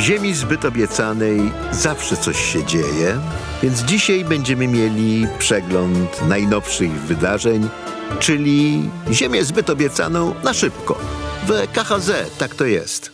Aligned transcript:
W 0.00 0.02
ziemi 0.02 0.34
zbyt 0.34 0.64
obiecanej 0.64 1.52
zawsze 1.72 2.16
coś 2.16 2.52
się 2.52 2.64
dzieje, 2.64 3.20
więc 3.62 3.82
dzisiaj 3.82 4.24
będziemy 4.24 4.68
mieli 4.68 5.26
przegląd 5.38 6.28
najnowszych 6.28 6.92
wydarzeń, 6.92 7.68
czyli 8.18 8.90
Ziemię 9.12 9.44
zbyt 9.44 9.70
obiecaną 9.70 10.34
na 10.44 10.54
szybko. 10.54 10.98
W 11.46 11.72
KHZ 11.72 12.38
tak 12.38 12.54
to 12.54 12.64
jest. 12.64 13.12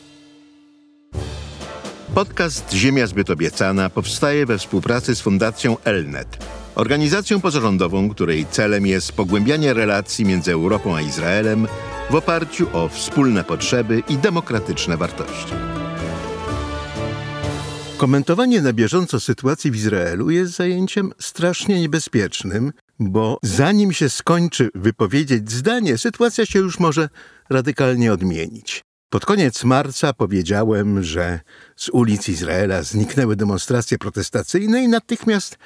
Podcast 2.14 2.72
Ziemia 2.72 3.06
zbyt 3.06 3.30
obiecana 3.30 3.90
powstaje 3.90 4.46
we 4.46 4.58
współpracy 4.58 5.14
z 5.14 5.20
Fundacją 5.20 5.76
Elnet, 5.84 6.44
organizacją 6.74 7.40
pozarządową, 7.40 8.10
której 8.10 8.46
celem 8.50 8.86
jest 8.86 9.12
pogłębianie 9.12 9.74
relacji 9.74 10.24
między 10.24 10.52
Europą 10.52 10.96
a 10.96 11.00
Izraelem 11.00 11.66
w 12.10 12.14
oparciu 12.14 12.66
o 12.72 12.88
wspólne 12.88 13.44
potrzeby 13.44 14.02
i 14.08 14.18
demokratyczne 14.18 14.96
wartości. 14.96 15.52
Komentowanie 17.96 18.62
na 18.62 18.72
bieżąco 18.72 19.20
sytuacji 19.20 19.70
w 19.70 19.76
Izraelu 19.76 20.30
jest 20.30 20.52
zajęciem 20.52 21.12
strasznie 21.20 21.80
niebezpiecznym, 21.80 22.72
bo 22.98 23.38
zanim 23.42 23.92
się 23.92 24.08
skończy 24.08 24.68
wypowiedzieć 24.74 25.50
zdanie, 25.50 25.98
sytuacja 25.98 26.46
się 26.46 26.58
już 26.58 26.80
może 26.80 27.08
radykalnie 27.50 28.12
odmienić. 28.12 28.84
Pod 29.10 29.26
koniec 29.26 29.64
marca 29.64 30.12
powiedziałem, 30.12 31.02
że 31.02 31.40
z 31.76 31.88
ulic 31.88 32.28
Izraela 32.28 32.82
zniknęły 32.82 33.36
demonstracje 33.36 33.98
protestacyjne 33.98 34.82
i 34.82 34.88
natychmiast 34.88 35.58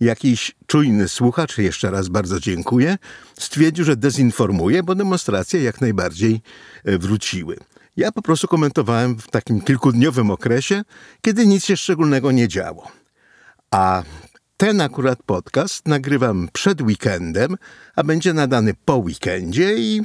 jakiś 0.00 0.52
czujny 0.66 1.08
słuchacz, 1.08 1.58
jeszcze 1.58 1.90
raz 1.90 2.08
bardzo 2.08 2.40
dziękuję, 2.40 2.96
stwierdził, 3.38 3.84
że 3.84 3.96
dezinformuje, 3.96 4.82
bo 4.82 4.94
demonstracje 4.94 5.62
jak 5.62 5.80
najbardziej 5.80 6.40
e, 6.84 6.98
wróciły. 6.98 7.56
Ja 7.96 8.12
po 8.12 8.22
prostu 8.22 8.48
komentowałem 8.48 9.18
w 9.18 9.28
takim 9.28 9.60
kilkudniowym 9.60 10.30
okresie, 10.30 10.82
kiedy 11.22 11.46
nic 11.46 11.64
się 11.64 11.76
szczególnego 11.76 12.32
nie 12.32 12.48
działo. 12.48 12.92
A 13.70 14.02
ten 14.56 14.80
akurat 14.80 15.22
podcast 15.22 15.88
nagrywam 15.88 16.48
przed 16.52 16.82
weekendem, 16.82 17.56
a 17.96 18.04
będzie 18.04 18.32
nadany 18.32 18.74
po 18.84 18.96
weekendzie 18.96 19.74
i 19.76 20.02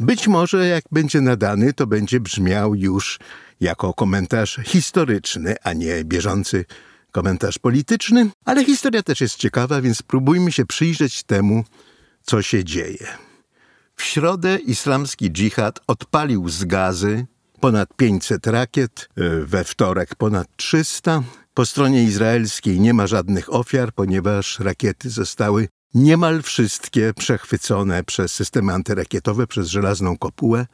być 0.00 0.28
może 0.28 0.66
jak 0.66 0.84
będzie 0.92 1.20
nadany, 1.20 1.72
to 1.72 1.86
będzie 1.86 2.20
brzmiał 2.20 2.74
już 2.74 3.18
jako 3.60 3.94
komentarz 3.94 4.60
historyczny, 4.64 5.54
a 5.62 5.72
nie 5.72 6.04
bieżący 6.04 6.64
komentarz 7.12 7.58
polityczny, 7.58 8.30
ale 8.44 8.64
historia 8.64 9.02
też 9.02 9.20
jest 9.20 9.36
ciekawa, 9.36 9.80
więc 9.80 9.98
spróbujmy 9.98 10.52
się 10.52 10.66
przyjrzeć 10.66 11.22
temu, 11.22 11.64
co 12.22 12.42
się 12.42 12.64
dzieje. 12.64 13.29
W 14.00 14.04
środę 14.04 14.58
islamski 14.58 15.30
dżihad 15.30 15.80
odpalił 15.86 16.48
z 16.48 16.64
gazy 16.64 17.26
ponad 17.60 17.96
500 17.96 18.46
rakiet, 18.46 19.08
e, 19.16 19.44
we 19.44 19.64
wtorek 19.64 20.14
ponad 20.14 20.46
300. 20.56 21.22
Po 21.54 21.66
stronie 21.66 22.04
izraelskiej 22.04 22.80
nie 22.80 22.94
ma 22.94 23.06
żadnych 23.06 23.54
ofiar, 23.54 23.92
ponieważ 23.92 24.60
rakiety 24.60 25.10
zostały 25.10 25.68
niemal 25.94 26.42
wszystkie 26.42 27.14
przechwycone 27.14 28.04
przez 28.04 28.32
systemy 28.32 28.72
antyrakietowe, 28.72 29.46
przez 29.46 29.68
żelazną 29.68 30.18
kopułę 30.18 30.66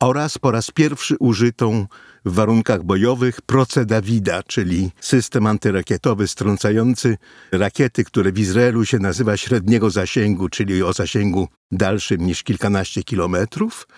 oraz 0.00 0.38
po 0.38 0.50
raz 0.50 0.70
pierwszy 0.70 1.16
użytą 1.18 1.86
w 2.28 2.34
warunkach 2.34 2.82
bojowych 2.82 3.40
proce 3.40 3.86
Dawida, 3.86 4.42
czyli 4.42 4.90
system 5.00 5.46
antyrakietowy 5.46 6.28
strącający 6.28 7.16
rakiety, 7.52 8.04
które 8.04 8.32
w 8.32 8.38
Izraelu 8.38 8.84
się 8.84 8.98
nazywa 8.98 9.36
średniego 9.36 9.90
zasięgu, 9.90 10.48
czyli 10.48 10.82
o 10.82 10.92
zasięgu 10.92 11.48
dalszym 11.72 12.26
niż 12.26 12.42
kilkanaście 12.42 13.02
kilometrów. 13.02 13.88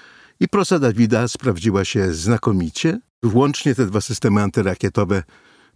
I 0.40 0.48
proca 0.48 0.78
Dawida 0.78 1.28
sprawdziła 1.28 1.84
się 1.84 2.12
znakomicie. 2.12 3.00
Włącznie 3.22 3.74
te 3.74 3.86
dwa 3.86 4.00
systemy 4.00 4.42
antyrakietowe 4.42 5.22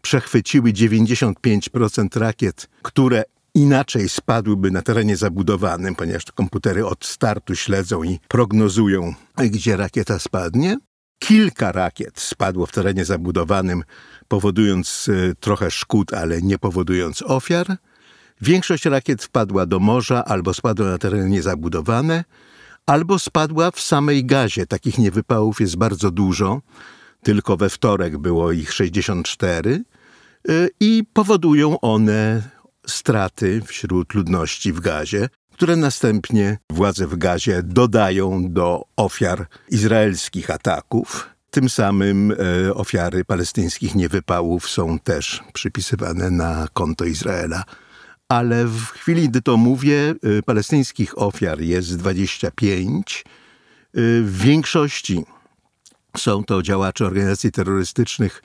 przechwyciły 0.02 0.72
95% 0.72 2.18
rakiet, 2.18 2.68
które 2.82 3.24
inaczej 3.54 4.08
spadłyby 4.08 4.70
na 4.70 4.82
terenie 4.82 5.16
zabudowanym, 5.16 5.94
ponieważ 5.94 6.24
komputery 6.24 6.86
od 6.86 7.04
startu 7.04 7.54
śledzą 7.54 8.02
i 8.02 8.18
prognozują, 8.28 9.14
gdzie 9.36 9.76
rakieta 9.76 10.18
spadnie. 10.18 10.76
Kilka 11.28 11.72
rakiet 11.72 12.20
spadło 12.20 12.66
w 12.66 12.72
terenie 12.72 13.04
zabudowanym, 13.04 13.82
powodując 14.28 15.08
e, 15.08 15.34
trochę 15.34 15.70
szkód, 15.70 16.14
ale 16.14 16.42
nie 16.42 16.58
powodując 16.58 17.22
ofiar. 17.22 17.76
Większość 18.40 18.84
rakiet 18.84 19.22
wpadła 19.22 19.66
do 19.66 19.80
morza 19.80 20.24
albo 20.24 20.54
spadła 20.54 20.86
na 20.86 20.98
tereny 20.98 21.28
niezabudowane, 21.28 22.24
albo 22.86 23.18
spadła 23.18 23.70
w 23.70 23.80
samej 23.80 24.24
gazie. 24.24 24.66
Takich 24.66 24.98
niewypałów 24.98 25.60
jest 25.60 25.76
bardzo 25.76 26.10
dużo. 26.10 26.60
Tylko 27.22 27.56
we 27.56 27.70
wtorek 27.70 28.18
było 28.18 28.52
ich 28.52 28.72
64 28.72 29.84
e, 30.48 30.68
i 30.80 31.04
powodują 31.12 31.80
one 31.80 32.42
straty 32.86 33.62
wśród 33.66 34.14
ludności 34.14 34.72
w 34.72 34.80
gazie, 34.80 35.28
które 35.54 35.76
następnie 35.76 36.58
władze 36.70 37.06
w 37.06 37.16
gazie 37.16 37.62
dodają 37.62 38.52
do 38.52 38.84
ofiar 38.96 39.46
izraelskich 39.68 40.50
ataków. 40.50 41.30
Tym 41.50 41.68
samym 41.68 42.32
e, 42.32 42.74
ofiary 42.74 43.24
palestyńskich 43.24 43.94
niewypałów 43.94 44.68
są 44.70 44.98
też 44.98 45.42
przypisywane 45.52 46.30
na 46.30 46.68
konto 46.72 47.04
Izraela. 47.04 47.64
Ale 48.28 48.66
w 48.66 48.86
chwili, 48.86 49.28
gdy 49.28 49.42
to 49.42 49.56
mówię, 49.56 50.14
e, 50.38 50.42
palestyńskich 50.42 51.18
ofiar 51.18 51.60
jest 51.60 51.96
25. 51.96 53.24
E, 53.24 54.00
w 54.22 54.38
większości 54.38 55.24
są 56.16 56.44
to 56.44 56.62
działacze 56.62 57.06
organizacji 57.06 57.52
terrorystycznych 57.52 58.42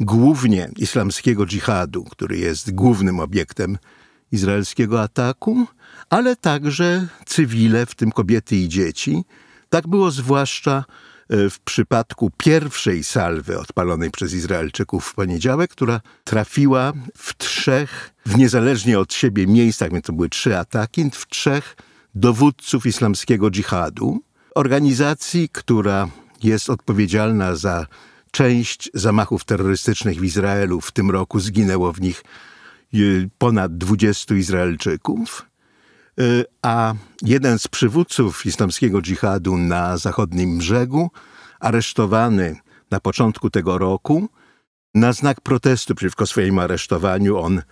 głównie 0.00 0.70
islamskiego 0.76 1.46
dżihadu, 1.46 2.04
który 2.04 2.38
jest 2.38 2.74
głównym 2.74 3.20
obiektem 3.20 3.78
izraelskiego 4.32 5.02
ataku, 5.02 5.66
ale 6.12 6.36
także 6.36 7.06
cywile, 7.26 7.86
w 7.86 7.94
tym 7.94 8.12
kobiety 8.12 8.56
i 8.56 8.68
dzieci. 8.68 9.24
Tak 9.68 9.88
było 9.88 10.10
zwłaszcza 10.10 10.84
e, 11.28 11.50
w 11.50 11.60
przypadku 11.60 12.30
pierwszej 12.36 13.04
salwy 13.04 13.58
odpalonej 13.58 14.10
przez 14.10 14.34
Izraelczyków 14.34 15.06
w 15.06 15.14
poniedziałek, 15.14 15.70
która 15.70 16.00
trafiła 16.24 16.92
w 17.16 17.36
trzech, 17.36 18.14
w 18.26 18.36
niezależnie 18.36 18.98
od 18.98 19.14
siebie 19.14 19.46
miejscach, 19.46 19.92
więc 19.92 20.04
to 20.04 20.12
były 20.12 20.28
trzy 20.28 20.58
ataki, 20.58 21.10
w 21.10 21.28
trzech 21.28 21.76
dowódców 22.14 22.86
islamskiego 22.86 23.50
dżihadu, 23.50 24.20
organizacji, 24.54 25.48
która 25.52 26.08
jest 26.42 26.70
odpowiedzialna 26.70 27.56
za 27.56 27.86
część 28.30 28.90
zamachów 28.94 29.44
terrorystycznych 29.44 30.20
w 30.20 30.24
Izraelu. 30.24 30.80
W 30.80 30.92
tym 30.92 31.10
roku 31.10 31.40
zginęło 31.40 31.92
w 31.92 32.00
nich 32.00 32.24
y, 32.94 33.30
ponad 33.38 33.76
20 33.78 34.34
Izraelczyków, 34.34 35.51
a 36.62 36.94
jeden 37.22 37.58
z 37.58 37.68
przywódców 37.68 38.46
islamskiego 38.46 39.02
dżihadu 39.02 39.56
na 39.56 39.96
zachodnim 39.96 40.58
brzegu, 40.58 41.10
aresztowany 41.60 42.56
na 42.90 43.00
początku 43.00 43.50
tego 43.50 43.78
roku, 43.78 44.28
na 44.94 45.12
znak 45.12 45.40
protestu 45.40 45.94
przeciwko 45.94 46.26
swojemu 46.26 46.60
aresztowaniu, 46.60 47.38
on 47.38 47.62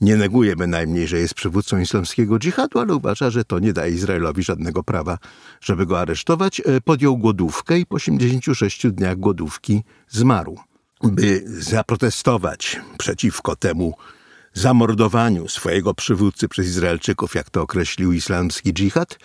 nie 0.00 0.16
neguje 0.16 0.56
bynajmniej, 0.56 1.08
że 1.08 1.18
jest 1.18 1.34
przywódcą 1.34 1.78
islamskiego 1.78 2.38
dżihadu, 2.38 2.78
ale 2.78 2.94
uważa, 2.94 3.30
że 3.30 3.44
to 3.44 3.58
nie 3.58 3.72
daje 3.72 3.92
Izraelowi 3.92 4.42
żadnego 4.42 4.82
prawa, 4.82 5.18
żeby 5.60 5.86
go 5.86 6.00
aresztować. 6.00 6.60
E, 6.60 6.80
podjął 6.80 7.18
głodówkę 7.18 7.78
i 7.78 7.86
po 7.86 7.96
86 7.96 8.86
dniach 8.90 9.16
głodówki 9.16 9.82
zmarł. 10.08 10.58
By 11.02 11.42
zaprotestować 11.46 12.80
przeciwko 12.98 13.56
temu 13.56 13.94
zamordowaniu 14.58 15.48
swojego 15.48 15.94
przywódcy 15.94 16.48
przez 16.48 16.66
Izraelczyków, 16.66 17.34
jak 17.34 17.50
to 17.50 17.62
określił 17.62 18.12
islamski 18.12 18.72
dżihad, 18.72 19.18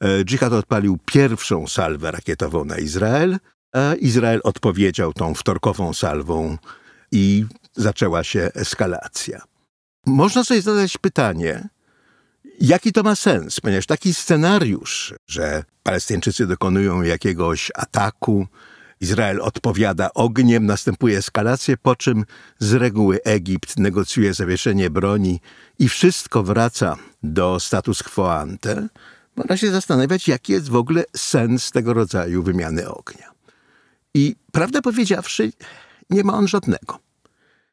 e, 0.00 0.24
dżihad 0.24 0.52
odpalił 0.52 0.98
pierwszą 1.04 1.66
salwę 1.66 2.10
rakietową 2.10 2.64
na 2.64 2.78
Izrael, 2.78 3.38
a 3.72 3.94
Izrael 3.94 4.40
odpowiedział 4.44 5.12
tą 5.12 5.34
wtorkową 5.34 5.94
salwą 5.94 6.58
i 7.12 7.44
zaczęła 7.76 8.24
się 8.24 8.50
eskalacja. 8.54 9.42
Można 10.06 10.44
sobie 10.44 10.62
zadać 10.62 10.98
pytanie, 10.98 11.68
jaki 12.60 12.92
to 12.92 13.02
ma 13.02 13.14
sens, 13.14 13.60
ponieważ 13.60 13.86
taki 13.86 14.14
scenariusz, 14.14 15.14
że 15.26 15.64
Palestyńczycy 15.82 16.46
dokonują 16.46 17.02
jakiegoś 17.02 17.70
ataku, 17.74 18.46
Izrael 19.00 19.40
odpowiada 19.40 20.14
ogniem, 20.14 20.66
następuje 20.66 21.18
eskalacja, 21.18 21.76
po 21.82 21.96
czym 21.96 22.24
z 22.58 22.72
reguły 22.72 23.22
Egipt 23.24 23.78
negocjuje 23.78 24.34
zawieszenie 24.34 24.90
broni 24.90 25.40
i 25.78 25.88
wszystko 25.88 26.42
wraca 26.42 26.96
do 27.22 27.60
status 27.60 28.02
quo 28.02 28.40
ante. 28.40 28.88
Można 29.36 29.56
się 29.56 29.70
zastanawiać, 29.70 30.28
jaki 30.28 30.52
jest 30.52 30.68
w 30.68 30.76
ogóle 30.76 31.04
sens 31.16 31.70
tego 31.70 31.94
rodzaju 31.94 32.42
wymiany 32.42 32.88
ognia. 32.88 33.30
I 34.14 34.36
prawdę 34.52 34.82
powiedziawszy, 34.82 35.52
nie 36.10 36.24
ma 36.24 36.34
on 36.34 36.48
żadnego. 36.48 36.98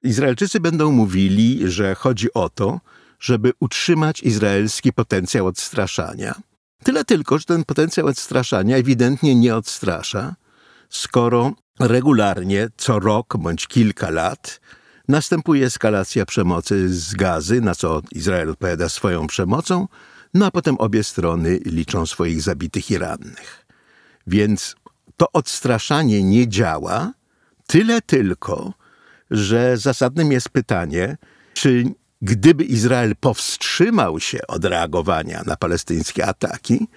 Izraelczycy 0.04 0.60
będą 0.60 0.92
mówili, 0.92 1.72
że 1.72 1.96
chodzi 1.96 2.34
o 2.34 2.50
to, 2.50 2.80
żeby 3.20 3.54
utrzymać 3.60 4.24
izraelski 4.24 4.94
potencjał 4.94 5.48
odstraszania. 5.48 6.36
Tyle 6.84 7.06
tylko, 7.06 7.40
że 7.40 7.46
ten 7.46 7.64
potencjał 7.64 8.08
odstraszania 8.08 8.78
ewidentnie 8.78 9.36
nie 9.36 9.56
odstrasza, 9.56 10.36
skoro 10.96 11.54
regularnie, 11.80 12.68
co 12.78 13.00
rok 13.00 13.38
bądź 13.38 13.68
kilka 13.68 14.10
lat, 14.10 14.60
następuje 15.08 15.66
eskalacja 15.66 16.26
przemocy 16.26 16.94
z 16.94 17.14
gazy, 17.14 17.62
na 17.62 17.76
co 17.76 18.02
Izrael 18.12 18.50
odpowiada 18.50 18.90
swoją 18.90 19.28
przemocą, 19.28 19.88
no 20.34 20.46
a 20.46 20.52
potem 20.52 20.78
obie 20.78 21.04
strony 21.04 21.60
liczą 21.66 22.06
swoich 22.06 22.42
zabitych 22.42 22.92
i 22.92 22.98
rannych. 22.98 23.66
Więc 24.28 24.76
to 25.18 25.32
odstraszanie 25.34 26.24
nie 26.24 26.48
działa, 26.48 27.14
tyle 27.68 28.02
tylko, 28.02 28.74
że 29.32 29.78
zasadnym 29.78 30.32
jest 30.32 30.50
pytanie, 30.50 31.18
czy 31.54 31.84
gdyby 32.22 32.64
Izrael 32.64 33.16
powstrzymał 33.16 34.20
się 34.20 34.40
od 34.48 34.66
reagowania 34.66 35.44
na 35.46 35.56
palestyńskie 35.56 36.26
ataki, 36.26 36.88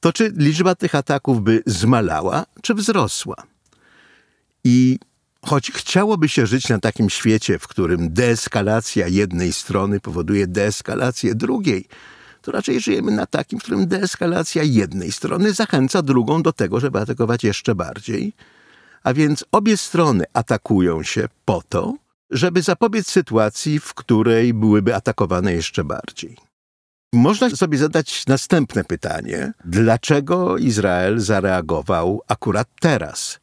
to 0.00 0.12
czy 0.12 0.32
liczba 0.36 0.74
tych 0.74 0.94
ataków 0.94 1.42
by 1.42 1.62
zmalała, 1.66 2.46
czy 2.62 2.74
wzrosła? 2.74 3.36
I 4.64 4.98
choć 5.42 5.70
chciałoby 5.70 6.28
się 6.28 6.46
żyć 6.46 6.68
na 6.68 6.78
takim 6.78 7.10
świecie, 7.10 7.58
w 7.58 7.68
którym 7.68 8.12
deeskalacja 8.12 9.08
jednej 9.08 9.52
strony 9.52 10.00
powoduje 10.00 10.46
deeskalację 10.46 11.34
drugiej, 11.34 11.86
to 12.42 12.52
raczej 12.52 12.80
żyjemy 12.80 13.12
na 13.12 13.26
takim, 13.26 13.58
w 13.58 13.62
którym 13.62 13.86
deeskalacja 13.86 14.62
jednej 14.62 15.12
strony 15.12 15.52
zachęca 15.52 16.02
drugą 16.02 16.42
do 16.42 16.52
tego, 16.52 16.80
żeby 16.80 16.98
atakować 16.98 17.44
jeszcze 17.44 17.74
bardziej. 17.74 18.32
A 19.02 19.14
więc 19.14 19.44
obie 19.52 19.76
strony 19.76 20.24
atakują 20.32 21.02
się 21.02 21.28
po 21.44 21.62
to, 21.68 21.94
żeby 22.30 22.62
zapobiec 22.62 23.10
sytuacji, 23.10 23.80
w 23.80 23.94
której 23.94 24.54
byłyby 24.54 24.94
atakowane 24.94 25.52
jeszcze 25.52 25.84
bardziej. 25.84 26.45
Można 27.12 27.50
sobie 27.50 27.78
zadać 27.78 28.26
następne 28.26 28.84
pytanie: 28.84 29.52
dlaczego 29.64 30.58
Izrael 30.58 31.20
zareagował 31.20 32.22
akurat 32.28 32.68
teraz? 32.80 33.40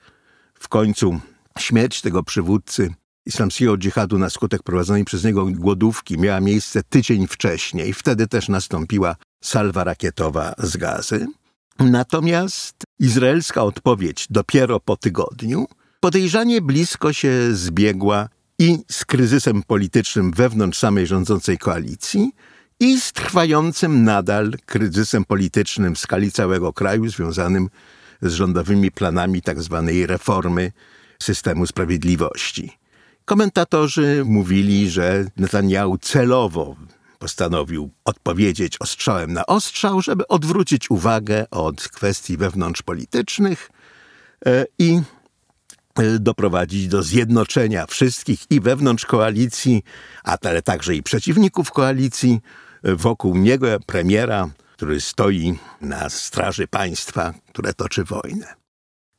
W 0.53 0.67
końcu 0.67 1.19
śmierć 1.59 2.01
tego 2.01 2.23
przywódcy 2.23 2.93
islamskiego 3.25 3.77
dżihadu 3.77 4.17
na 4.17 4.29
skutek 4.29 4.63
prowadzonej 4.63 5.05
przez 5.05 5.23
niego 5.23 5.45
głodówki 5.45 6.17
miała 6.17 6.39
miejsce 6.39 6.83
tydzień 6.83 7.27
wcześniej. 7.27 7.93
Wtedy 7.93 8.27
też 8.27 8.49
nastąpiła 8.49 9.15
salwa 9.43 9.83
rakietowa 9.83 10.53
z 10.57 10.77
gazy. 10.77 11.27
Natomiast 11.79 12.75
izraelska 12.99 13.63
odpowiedź 13.63 14.27
dopiero 14.29 14.79
po 14.79 14.97
tygodniu 14.97 15.65
podejrzanie 15.99 16.61
blisko 16.61 17.13
się 17.13 17.55
zbiegła 17.55 18.29
i 18.59 18.77
z 18.91 19.05
kryzysem 19.05 19.63
politycznym 19.63 20.31
wewnątrz 20.31 20.79
samej 20.79 21.07
rządzącej 21.07 21.57
koalicji, 21.57 22.31
i 22.79 23.01
z 23.01 23.13
trwającym 23.13 24.03
nadal 24.03 24.53
kryzysem 24.65 25.25
politycznym 25.25 25.95
w 25.95 25.99
skali 25.99 26.31
całego 26.31 26.73
kraju 26.73 27.09
związanym 27.09 27.69
z 28.21 28.33
rządowymi 28.33 28.91
planami 28.91 29.41
tzw. 29.41 29.83
Tak 29.85 30.09
reformy 30.09 30.71
systemu 31.19 31.67
sprawiedliwości. 31.67 32.77
Komentatorzy 33.25 34.23
mówili, 34.25 34.89
że 34.89 35.25
Netanyahu 35.37 35.97
celowo 35.97 36.75
postanowił 37.19 37.89
odpowiedzieć 38.05 38.77
ostrzałem 38.77 39.33
na 39.33 39.45
ostrzał, 39.45 40.01
żeby 40.01 40.27
odwrócić 40.27 40.91
uwagę 40.91 41.49
od 41.51 41.89
kwestii 41.89 42.37
wewnątrzpolitycznych 42.37 43.69
e, 44.45 44.65
i 44.79 45.01
doprowadzić 46.19 46.87
do 46.87 47.03
zjednoczenia 47.03 47.85
wszystkich 47.85 48.39
i 48.49 48.61
wewnątrz 48.61 49.05
koalicji, 49.05 49.83
ale 50.23 50.61
także 50.61 50.95
i 50.95 51.03
przeciwników 51.03 51.71
koalicji 51.71 52.39
wokół 52.83 53.37
niego 53.37 53.67
premiera, 53.85 54.49
który 54.73 55.01
stoi 55.01 55.59
na 55.81 56.09
straży 56.09 56.67
państwa, 56.67 57.33
które 57.49 57.73
toczy 57.73 58.03
wojnę. 58.03 58.53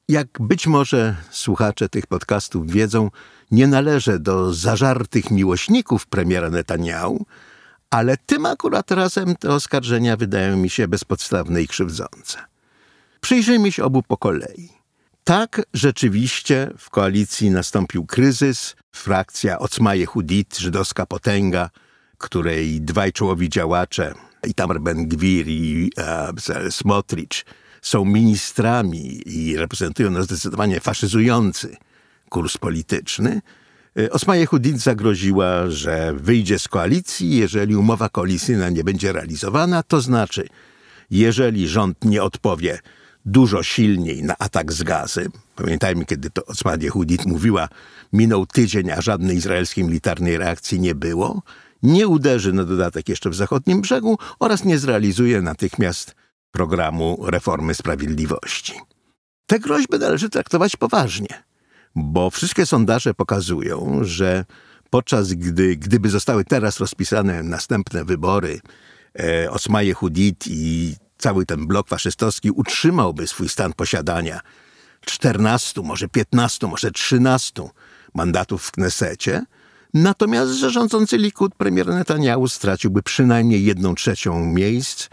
Jak 0.08 0.28
być 0.40 0.66
może 0.66 1.16
słuchacze 1.30 1.88
tych 1.88 2.06
podcastów 2.06 2.70
wiedzą, 2.70 3.10
nie 3.50 3.66
należę 3.66 4.18
do 4.18 4.54
zażartych 4.54 5.30
miłośników 5.30 6.06
premiera 6.06 6.50
Netanyahu, 6.50 7.26
ale 7.90 8.16
tym 8.16 8.46
akurat 8.46 8.90
razem 8.90 9.36
te 9.36 9.50
oskarżenia 9.50 10.16
wydają 10.16 10.56
mi 10.56 10.70
się 10.70 10.88
bezpodstawne 10.88 11.62
i 11.62 11.68
krzywdzące. 11.68 12.38
Przyjrzyjmy 13.20 13.72
się 13.72 13.84
obu 13.84 14.02
po 14.02 14.16
kolei. 14.16 14.83
Tak, 15.24 15.62
rzeczywiście 15.74 16.70
w 16.78 16.90
koalicji 16.90 17.50
nastąpił 17.50 18.06
kryzys. 18.06 18.76
Frakcja 18.92 19.58
Ocma 19.58 19.94
Jehudit, 19.94 20.58
żydowska 20.58 21.06
potęga, 21.06 21.70
której 22.18 22.80
dwaj 22.80 23.12
czołowi 23.12 23.48
działacze, 23.48 24.14
Itamar 24.46 24.80
Ben-Gwir 24.80 25.48
i 25.48 25.90
e, 25.98 26.70
Smotrich, 26.70 27.44
są 27.82 28.04
ministrami 28.04 29.22
i 29.26 29.56
reprezentują 29.56 30.10
no 30.10 30.22
zdecydowanie 30.22 30.80
faszyzujący 30.80 31.76
kurs 32.28 32.58
polityczny, 32.58 33.40
e, 33.98 34.10
Osma 34.10 34.36
Jehudit 34.36 34.78
zagroziła, 34.78 35.70
że 35.70 36.14
wyjdzie 36.16 36.58
z 36.58 36.68
koalicji, 36.68 37.36
jeżeli 37.36 37.76
umowa 37.76 38.08
koalicyjna 38.08 38.70
nie 38.70 38.84
będzie 38.84 39.12
realizowana, 39.12 39.82
to 39.82 40.00
znaczy, 40.00 40.48
jeżeli 41.10 41.68
rząd 41.68 42.04
nie 42.04 42.22
odpowie 42.22 42.78
dużo 43.24 43.62
silniej 43.62 44.22
na 44.22 44.38
atak 44.38 44.72
z 44.72 44.82
gazy. 44.82 45.30
Pamiętajmy, 45.56 46.04
kiedy 46.04 46.30
to 46.30 46.44
Osman 46.44 46.80
Jehudit 46.80 47.26
mówiła, 47.26 47.68
minął 48.12 48.46
tydzień, 48.46 48.90
a 48.90 49.00
żadnej 49.00 49.36
izraelskiej 49.36 49.84
militarnej 49.84 50.38
reakcji 50.38 50.80
nie 50.80 50.94
było 50.94 51.42
nie 51.84 52.08
uderzy 52.08 52.52
na 52.52 52.64
dodatek 52.64 53.08
jeszcze 53.08 53.30
w 53.30 53.34
zachodnim 53.34 53.80
brzegu 53.80 54.18
oraz 54.38 54.64
nie 54.64 54.78
zrealizuje 54.78 55.42
natychmiast 55.42 56.14
programu 56.50 57.24
reformy 57.26 57.74
sprawiedliwości. 57.74 58.72
Te 59.46 59.58
groźby 59.58 59.98
należy 59.98 60.30
traktować 60.30 60.76
poważnie, 60.76 61.44
bo 61.94 62.30
wszystkie 62.30 62.66
sondaże 62.66 63.14
pokazują, 63.14 63.98
że 64.02 64.44
podczas 64.90 65.32
gdy, 65.32 65.76
gdyby 65.76 66.10
zostały 66.10 66.44
teraz 66.44 66.80
rozpisane 66.80 67.42
następne 67.42 68.04
wybory, 68.04 68.60
e, 69.18 69.50
Osmaje 69.50 69.94
Hudit 69.94 70.44
i 70.46 70.94
cały 71.24 71.46
ten 71.46 71.66
blok 71.66 71.88
faszystowski 71.88 72.50
utrzymałby 72.50 73.26
swój 73.26 73.48
stan 73.48 73.72
posiadania 73.72 74.40
14, 75.00 75.82
może 75.82 76.08
15, 76.08 76.66
może 76.66 76.90
13 76.90 77.62
mandatów 78.14 78.62
w 78.62 78.72
Knesecie, 78.72 79.44
Natomiast 79.94 80.52
rządzący 80.52 81.18
Likud 81.18 81.54
premier 81.54 81.86
Netanyahu 81.86 82.48
straciłby 82.48 83.02
przynajmniej 83.02 83.64
jedną 83.64 83.94
trzecią 83.94 84.44
miejsc. 84.44 85.08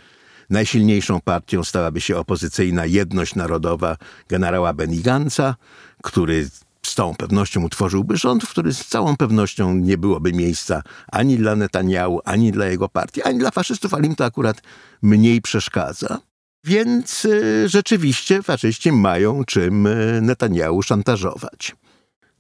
Najsilniejszą 0.50 1.22
partią 1.22 1.64
stałaby 1.64 2.02
się 2.02 2.18
opozycyjna 2.18 2.86
Jedność 2.86 3.36
Narodowa 3.36 3.98
generała 4.30 4.74
Benny 4.74 5.02
Gantza, 5.02 5.56
który 6.04 6.50
z 6.92 6.96
całą 6.96 7.16
pewnością 7.16 7.64
utworzyłby 7.64 8.18
rząd, 8.18 8.44
w 8.44 8.50
którym 8.50 8.74
z 8.74 8.86
całą 8.86 9.18
pewnością 9.18 9.76
nie 9.76 9.98
byłoby 9.98 10.34
miejsca 10.34 10.84
ani 11.12 11.38
dla 11.38 11.56
Netanyahu, 11.56 12.20
ani 12.26 12.52
dla 12.52 12.66
jego 12.66 12.90
partii, 12.90 13.24
ani 13.24 13.40
dla 13.40 13.52
faszystów, 13.52 13.94
ale 13.94 14.08
im 14.08 14.16
to 14.16 14.26
akurat 14.26 14.62
mniej 15.02 15.42
przeszkadza. 15.42 16.20
Więc 16.64 17.26
y, 17.26 17.70
rzeczywiście 17.70 18.44
faszyści 18.44 18.92
mają 18.92 19.46
czym 19.46 19.88
y, 19.88 20.20
Netanyahu 20.22 20.82
szantażować. 20.84 21.76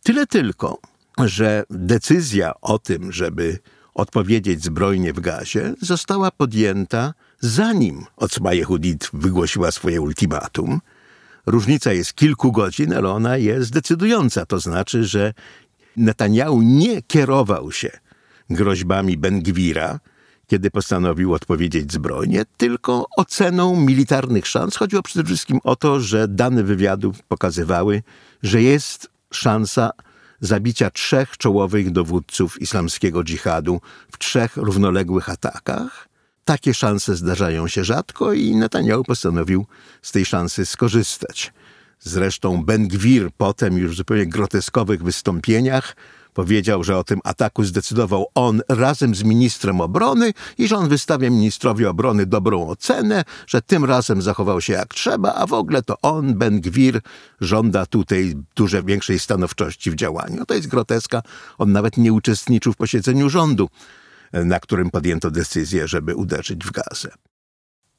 Tyle 0.04 0.28
tylko, 0.28 0.80
że 1.18 1.64
decyzja 1.70 2.54
o 2.62 2.80
tym, 2.80 3.12
żeby 3.12 3.60
odpowiedzieć 3.94 4.64
zbrojnie 4.64 5.14
w 5.14 5.20
gazie, 5.20 5.74
została 5.82 6.32
podjęta 6.32 7.14
zanim 7.40 8.06
Ocma 8.18 8.54
Jehudit 8.54 9.10
wygłosiła 9.14 9.72
swoje 9.72 10.02
ultimatum. 10.02 10.82
Różnica 11.46 11.94
jest 11.94 12.14
kilku 12.14 12.52
godzin, 12.52 12.94
ale 12.94 13.10
ona 13.10 13.38
jest 13.38 13.72
decydująca. 13.72 14.46
To 14.46 14.60
znaczy, 14.60 15.04
że 15.06 15.34
Netanyahu 15.98 16.62
nie 16.62 17.02
kierował 17.02 17.72
się 17.72 17.90
groźbami 18.50 19.18
Ben-Gwira, 19.18 20.00
kiedy 20.48 20.72
postanowił 20.72 21.34
odpowiedzieć 21.34 21.94
zbrojnie, 21.94 22.46
tylko 22.58 23.06
oceną 23.18 23.76
militarnych 23.76 24.48
szans. 24.48 24.76
Chodziło 24.76 25.02
przede 25.02 25.26
wszystkim 25.26 25.60
o 25.64 25.76
to, 25.76 26.00
że 26.00 26.28
dane 26.28 26.64
wywiadów 26.64 27.24
pokazywały, 27.24 28.04
że 28.44 28.62
jest 28.62 29.10
szansa 29.34 29.90
zabicia 30.40 30.90
trzech 30.90 31.38
czołowych 31.38 31.92
dowódców 31.92 32.62
islamskiego 32.62 33.24
dżihadu 33.24 33.82
w 34.12 34.18
trzech 34.18 34.58
równoległych 34.58 35.30
atakach. 35.30 36.11
Takie 36.52 36.74
szanse 36.74 37.16
zdarzają 37.16 37.68
się 37.68 37.84
rzadko 37.84 38.34
i 38.34 38.56
Netanyahu 38.56 39.04
postanowił 39.04 39.66
z 40.02 40.12
tej 40.12 40.26
szansy 40.26 40.66
skorzystać. 40.66 41.54
Zresztą 42.00 42.66
Ben 42.66 42.88
Gwir 42.88 43.30
potem 43.38 43.78
już 43.78 43.92
w 43.92 43.98
zupełnie 43.98 44.28
groteskowych 44.28 45.04
wystąpieniach 45.04 45.96
Powiedział, 46.34 46.84
że 46.84 46.98
o 46.98 47.04
tym 47.04 47.20
ataku 47.24 47.64
zdecydował 47.64 48.26
on 48.36 48.62
razem 48.70 49.16
z 49.16 49.24
ministrem 49.24 49.82
obrony 49.82 50.34
i 50.58 50.68
że 50.68 50.78
on 50.78 50.90
wystawia 50.90 51.30
ministrowi 51.30 51.86
obrony 51.86 52.26
dobrą 52.26 52.68
ocenę, 52.68 53.24
że 53.48 53.62
tym 53.62 53.86
razem 53.86 54.22
zachował 54.22 54.62
się 54.62 54.74
jak 54.74 54.94
trzeba, 54.94 55.34
a 55.34 55.48
w 55.48 55.54
ogóle 55.54 55.84
to 55.84 55.96
on, 56.02 56.34
Ben 56.34 56.62
Gwir, 56.62 57.02
żąda 57.42 57.86
tutaj 57.86 58.36
dużo 58.56 58.84
większej 58.84 59.20
stanowczości 59.20 59.92
w 59.92 59.96
działaniu. 59.96 60.46
To 60.46 60.54
jest 60.54 60.68
groteska. 60.68 61.22
On 61.58 61.72
nawet 61.72 61.98
nie 61.98 62.14
uczestniczył 62.14 62.74
w 62.74 62.78
posiedzeniu 62.78 63.30
rządu, 63.30 63.70
na 64.34 64.60
którym 64.60 64.90
podjęto 64.90 65.32
decyzję, 65.32 65.88
żeby 65.88 66.16
uderzyć 66.16 66.66
w 66.66 66.72
gazę. 66.72 67.12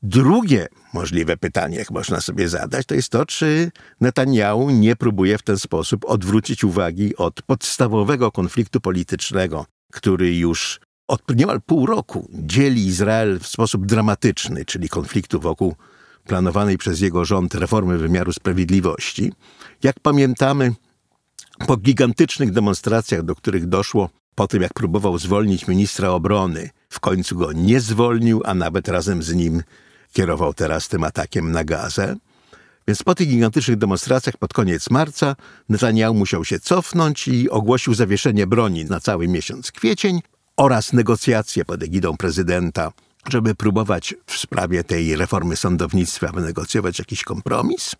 Drugie 0.03 0.69
możliwe 0.95 1.37
pytanie, 1.37 1.77
jak 1.77 1.91
można 1.91 2.21
sobie 2.21 2.49
zadać, 2.49 2.87
to 2.87 2.95
jest 2.95 3.09
to, 3.09 3.27
czy 3.27 3.71
Netanyahu 4.01 4.71
nie 4.71 4.97
próbuje 4.97 5.39
w 5.39 5.43
ten 5.43 5.59
sposób 5.59 6.05
odwrócić 6.05 6.65
uwagi 6.65 7.17
od 7.17 7.43
podstawowego 7.43 8.33
konfliktu 8.33 8.81
politycznego, 8.81 9.67
który 9.93 10.37
już 10.37 10.81
od 11.09 11.37
niemal 11.37 11.61
pół 11.61 11.87
roku 11.87 12.29
dzieli 12.33 12.87
Izrael 12.87 13.41
w 13.41 13.47
sposób 13.47 13.87
dramatyczny, 13.87 14.65
czyli 14.65 14.89
konfliktu 14.89 15.41
wokół 15.41 15.75
planowanej 16.25 16.79
przez 16.79 17.01
jego 17.01 17.25
rząd 17.25 17.55
reformy 17.55 17.99
wymiaru 17.99 18.33
sprawiedliwości. 18.33 19.33
Jak 19.83 20.01
pamiętamy, 20.01 20.75
po 21.67 21.77
gigantycznych 21.77 22.53
demonstracjach, 22.53 23.23
do 23.23 23.35
których 23.35 23.67
doszło 23.67 24.11
po 24.35 24.49
tym, 24.49 24.63
jak 24.63 24.75
próbował 24.75 25.19
zwolnić 25.19 25.69
ministra 25.69 26.11
obrony, 26.11 26.71
w 26.89 27.01
końcu 27.01 27.37
go 27.37 27.53
nie 27.53 27.81
zwolnił, 27.81 28.43
a 28.45 28.55
nawet 28.55 28.89
razem 28.89 29.23
z 29.23 29.35
nim 29.35 29.63
kierował 30.13 30.55
teraz 30.55 30.89
tym 30.89 31.05
atakiem 31.05 31.53
na 31.53 31.65
Gazę. 31.65 32.17
Więc 32.89 33.03
po 33.03 33.15
tych 33.15 33.29
gigantycznych 33.29 33.79
demonstracjach 33.79 34.37
pod 34.37 34.53
koniec 34.53 34.91
marca 34.91 35.37
Netanyahu 35.69 36.15
musiał 36.15 36.45
się 36.45 36.61
cofnąć 36.61 37.29
i 37.29 37.51
ogłosił 37.51 37.95
zawieszenie 37.95 38.47
broni 38.47 38.85
na 38.85 39.01
cały 39.01 39.29
miesiąc 39.29 39.73
kwiecień 39.73 40.21
oraz 40.57 40.93
negocjacje 40.93 41.65
pod 41.65 41.83
egidą 41.83 42.17
prezydenta, 42.17 42.93
żeby 43.29 43.55
próbować 43.55 44.15
w 44.27 44.37
sprawie 44.37 44.85
tej 44.85 45.17
reformy 45.17 45.57
sądownictwa 45.57 46.33
wynegocjować 46.33 46.99
jakiś 46.99 47.25
kompromis. 47.25 47.97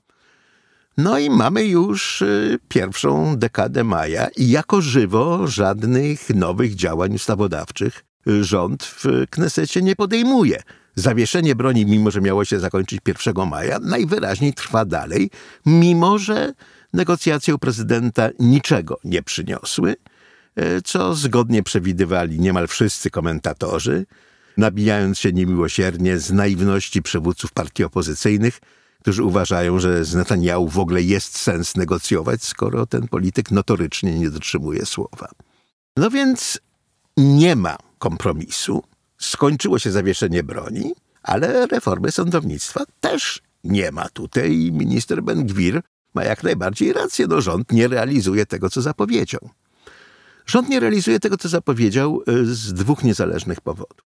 No 0.97 1.19
i 1.19 1.31
mamy 1.31 1.65
już 1.65 2.23
y, 2.23 2.59
pierwszą 2.69 3.37
dekadę 3.37 3.85
maja 3.85 4.29
i 4.37 4.51
jako 4.51 4.81
żywo 4.81 5.47
żadnych 5.47 6.31
nowych 6.31 6.75
działań 6.75 7.15
ustawodawczych 7.15 8.05
rząd 8.27 8.85
w 8.85 9.05
Knesecie 9.31 9.83
nie 9.83 9.97
podejmuje. 9.97 10.63
Zawieszenie 10.95 11.55
broni, 11.55 11.87
mimo 11.87 12.11
że 12.11 12.21
miało 12.21 12.45
się 12.45 12.61
zakończyć 12.61 13.01
1 13.27 13.49
maja, 13.49 13.79
najwyraźniej 13.79 14.55
trwa 14.55 14.85
dalej, 14.85 15.31
mimo 15.67 16.19
że 16.19 16.53
negocjacje 16.93 17.55
u 17.55 17.59
prezydenta 17.59 18.29
niczego 18.39 18.99
nie 19.05 19.23
przyniosły, 19.23 19.97
e, 20.57 20.83
co 20.83 21.15
zgodnie 21.15 21.63
przewidywali 21.63 22.41
niemal 22.41 22.69
wszyscy 22.69 23.11
komentatorzy, 23.11 24.07
nabijając 24.57 25.19
się 25.19 25.33
niemiłosiernie 25.33 26.19
z 26.19 26.33
naiwności 26.33 27.03
przywódców 27.03 27.53
partii 27.53 27.85
opozycyjnych, 27.85 28.61
którzy 29.03 29.25
uważają, 29.25 29.79
że 29.79 30.05
z 30.05 30.15
Netanyahu 30.15 30.69
w 30.69 30.79
ogóle 30.79 31.03
jest 31.03 31.39
sens 31.39 31.77
negocjować, 31.77 32.45
skoro 32.45 32.87
ten 32.87 33.09
polityk 33.09 33.51
notorycznie 33.51 34.19
nie 34.19 34.31
dotrzymuje 34.31 34.87
słowa. 34.87 35.29
No 35.97 36.11
więc 36.11 36.61
nie 37.17 37.57
ma 37.57 37.77
kompromisu. 37.99 38.83
Skończyło 39.19 39.79
się 39.79 39.91
zawieszenie 39.91 40.43
broni, 40.43 40.93
ale 41.23 41.67
reformy 41.67 42.13
sądownictwa 42.13 42.85
też 43.01 43.43
nie 43.65 43.93
ma. 43.93 44.09
Tutaj 44.09 44.71
minister 44.73 45.23
Ben-Gwir 45.23 45.81
ma 46.15 46.25
jak 46.25 46.43
najbardziej 46.43 46.93
rację. 46.93 47.27
No, 47.27 47.41
rząd 47.41 47.73
nie 47.73 47.89
realizuje 47.89 48.47
tego, 48.47 48.71
co 48.71 48.83
zapowiedział. 48.83 49.51
Rząd 50.47 50.69
nie 50.69 50.81
realizuje 50.81 51.21
tego, 51.21 51.37
co 51.37 51.49
zapowiedział 51.49 52.23
e, 52.27 52.45
z 52.45 52.73
dwóch 52.73 53.05
niezależnych 53.05 53.61
powodów. 53.61 54.07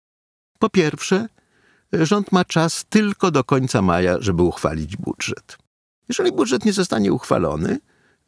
Po 0.59 0.71
pierwsze, 0.71 1.29
rząd 1.93 2.33
ma 2.33 2.45
czas 2.45 2.85
tylko 2.89 3.31
do 3.31 3.45
końca 3.45 3.83
maja, 3.83 4.17
żeby 4.21 4.43
uchwalić 4.43 4.97
budżet. 4.97 5.59
Jeżeli 6.09 6.33
budżet 6.33 6.65
nie 6.65 6.73
zostanie 6.73 7.13
uchwalony, 7.13 7.79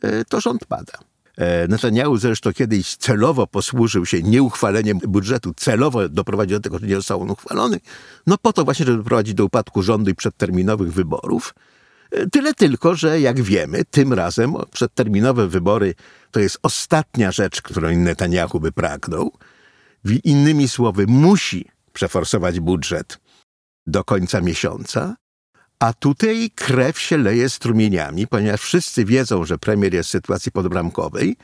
e, 0.02 0.24
to 0.24 0.40
rząd 0.40 0.64
pada. 0.64 0.92
E, 1.36 1.68
Netanyahu 1.68 2.16
zresztą 2.16 2.52
kiedyś 2.52 2.96
celowo 2.96 3.46
posłużył 3.46 4.06
się 4.06 4.22
nieuchwaleniem 4.22 4.98
budżetu, 4.98 5.54
celowo 5.56 6.08
doprowadził 6.08 6.58
do 6.58 6.62
tego, 6.62 6.78
że 6.78 6.86
nie 6.86 6.96
został 6.96 7.22
on 7.22 7.30
uchwalony, 7.30 7.80
no 8.26 8.38
po 8.38 8.52
to 8.52 8.64
właśnie, 8.64 8.86
żeby 8.86 8.98
doprowadzić 8.98 9.34
do 9.34 9.44
upadku 9.44 9.82
rządu 9.82 10.10
i 10.10 10.14
przedterminowych 10.14 10.92
wyborów. 10.92 11.54
E, 12.10 12.26
tyle 12.26 12.54
tylko, 12.54 12.94
że 12.94 13.20
jak 13.20 13.40
wiemy, 13.40 13.84
tym 13.90 14.12
razem 14.12 14.54
przedterminowe 14.72 15.48
wybory 15.48 15.94
to 16.30 16.40
jest 16.40 16.58
ostatnia 16.62 17.32
rzecz, 17.32 17.62
którą 17.62 17.90
Netanyahu 17.90 18.60
by 18.60 18.72
pragnął. 18.72 19.32
Innymi 20.24 20.68
słowy, 20.68 21.06
musi 21.06 21.68
przeforsować 21.92 22.60
budżet 22.60 23.18
do 23.86 24.04
końca 24.04 24.40
miesiąca, 24.40 25.16
a 25.78 25.92
tutaj 25.92 26.50
krew 26.54 27.00
się 27.00 27.18
leje 27.18 27.50
strumieniami, 27.50 28.26
ponieważ 28.26 28.60
wszyscy 28.60 29.04
wiedzą, 29.04 29.44
że 29.44 29.58
premier 29.58 29.94
jest 29.94 30.08
w 30.08 30.12
sytuacji 30.12 30.52
podbramkowej 30.52 31.36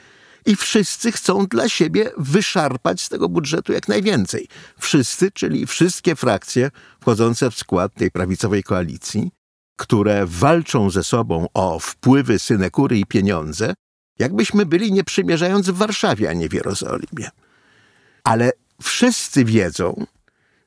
i 0.47 0.57
wszyscy 0.57 1.13
chcą 1.13 1.47
dla 1.47 1.69
siebie 1.69 2.11
wyszarpać 2.19 3.01
z 3.01 3.09
tego 3.09 3.29
budżetu 3.29 3.73
jak 3.73 3.89
najwięcej. 3.89 4.49
Wszyscy, 4.79 5.31
czyli 5.31 5.67
wszystkie 5.67 6.17
frakcje 6.17 6.71
wchodzące 7.01 7.51
w 7.51 7.55
skład 7.55 7.95
tej 7.95 8.11
prawicowej 8.11 8.63
koalicji, 8.63 9.31
które 9.77 10.27
walczą 10.27 10.91
ze 10.91 11.05
sobą 11.05 11.47
o 11.55 11.79
wpływy, 11.79 12.39
synekury 12.39 12.99
i 12.99 13.07
pieniądze, 13.07 13.75
jakbyśmy 14.19 14.67
byli 14.67 14.93
nie 14.93 15.05
przymierzając 15.05 15.71
w 15.71 15.77
Warszawie, 15.77 16.31
a 16.31 16.33
nie 16.33 16.49
w 16.49 16.53
Jerozolimie. 16.53 17.31
Ale 18.25 18.53
wszyscy 18.83 19.45
wiedzą, 19.45 20.07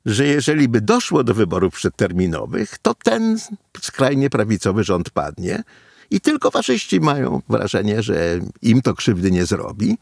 że 0.05 0.25
jeżeli 0.25 0.67
by 0.67 0.81
doszło 0.81 1.23
do 1.23 1.33
wyborów 1.33 1.73
przedterminowych, 1.73 2.77
to 2.81 2.93
ten 2.93 3.39
skrajnie 3.81 4.29
prawicowy 4.29 4.83
rząd 4.83 5.09
padnie 5.09 5.63
i 6.11 6.21
tylko 6.21 6.51
faszyści 6.51 6.99
mają 6.99 7.41
wrażenie, 7.49 8.03
że 8.03 8.39
im 8.61 8.81
to 8.81 8.93
krzywdy 8.93 9.31
nie 9.31 9.45
zrobi. 9.45 9.97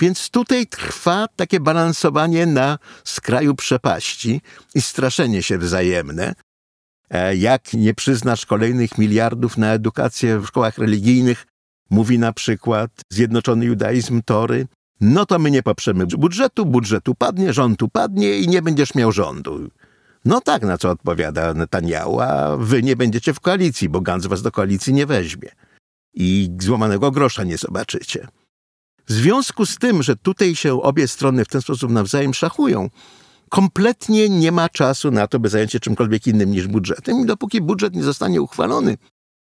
Więc 0.00 0.30
tutaj 0.30 0.66
trwa 0.66 1.28
takie 1.36 1.60
balansowanie 1.60 2.46
na 2.46 2.78
skraju 3.04 3.54
przepaści 3.54 4.40
i 4.74 4.82
straszenie 4.82 5.42
się 5.42 5.58
wzajemne. 5.58 6.34
E, 7.10 7.36
jak 7.36 7.72
nie 7.72 7.94
przyznasz 7.94 8.46
kolejnych 8.46 8.98
miliardów 8.98 9.56
na 9.56 9.72
edukację 9.72 10.38
w 10.38 10.46
szkołach 10.46 10.78
religijnych, 10.78 11.46
mówi 11.90 12.18
na 12.18 12.32
przykład 12.32 12.90
Zjednoczony 13.12 13.64
Judaizm 13.64 14.22
Tory, 14.22 14.66
no 15.00 15.26
to 15.26 15.38
my 15.38 15.50
nie 15.50 15.62
poprzemy 15.62 16.06
budżetu, 16.06 16.66
budżet 16.66 17.08
upadnie, 17.08 17.52
rząd 17.52 17.82
upadnie 17.82 18.38
i 18.38 18.48
nie 18.48 18.62
będziesz 18.62 18.94
miał 18.94 19.12
rządu. 19.12 19.70
No 20.24 20.40
tak, 20.40 20.62
na 20.62 20.78
co 20.78 20.90
odpowiada 20.90 21.54
Netanyahu, 21.54 22.20
a 22.20 22.56
wy 22.56 22.82
nie 22.82 22.96
będziecie 22.96 23.34
w 23.34 23.40
koalicji, 23.40 23.88
bo 23.88 24.00
Gantz 24.00 24.26
was 24.26 24.42
do 24.42 24.50
koalicji 24.50 24.92
nie 24.92 25.06
weźmie. 25.06 25.48
I 26.14 26.50
złamanego 26.60 27.10
grosza 27.10 27.44
nie 27.44 27.58
zobaczycie. 27.58 28.28
W 29.06 29.12
związku 29.12 29.66
z 29.66 29.78
tym, 29.78 30.02
że 30.02 30.16
tutaj 30.16 30.56
się 30.56 30.82
obie 30.82 31.08
strony 31.08 31.44
w 31.44 31.48
ten 31.48 31.62
sposób 31.62 31.90
nawzajem 31.90 32.34
szachują, 32.34 32.90
kompletnie 33.48 34.28
nie 34.28 34.52
ma 34.52 34.68
czasu 34.68 35.10
na 35.10 35.26
to, 35.26 35.38
by 35.38 35.48
zająć 35.48 35.72
się 35.72 35.80
czymkolwiek 35.80 36.26
innym 36.26 36.50
niż 36.50 36.66
budżetem. 36.66 37.20
I 37.20 37.26
dopóki 37.26 37.60
budżet 37.60 37.94
nie 37.94 38.02
zostanie 38.02 38.42
uchwalony, 38.42 38.96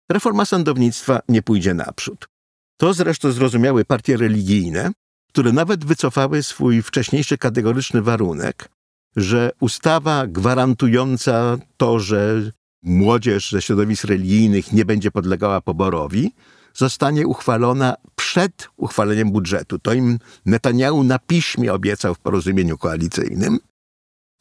reforma 0.09 0.45
sądownictwa 0.45 1.21
nie 1.29 1.43
pójdzie 1.43 1.75
naprzód. 1.75 2.29
To 2.77 2.95
zresztą 2.95 3.33
zrozumiały 3.33 3.85
partie 3.85 4.17
religijne, 4.17 4.91
które 5.35 5.53
nawet 5.53 5.85
wycofały 5.85 6.43
swój 6.43 6.83
wcześniejszy 6.83 7.39
kategoryczny 7.39 8.03
warunek, 8.03 8.69
że 9.17 9.51
ustawa 9.61 10.27
gwarantująca 10.27 11.59
to, 11.77 11.99
że 11.99 12.51
młodzież 12.83 13.51
ze 13.51 13.63
środowisk 13.63 14.05
religijnych 14.05 14.73
nie 14.73 14.85
będzie 14.85 15.11
podlegała 15.11 15.61
poborowi, 15.61 16.33
zostanie 16.75 17.27
uchwalona 17.27 17.95
przed 18.17 18.69
uchwaleniem 18.77 19.31
budżetu. 19.31 19.79
To 19.79 19.93
im 19.93 20.19
Netanyahu 20.47 21.05
na 21.05 21.19
piśmie 21.19 21.73
obiecał 21.73 22.15
w 22.15 22.19
porozumieniu 22.19 22.79
koalicyjnym. 22.79 23.59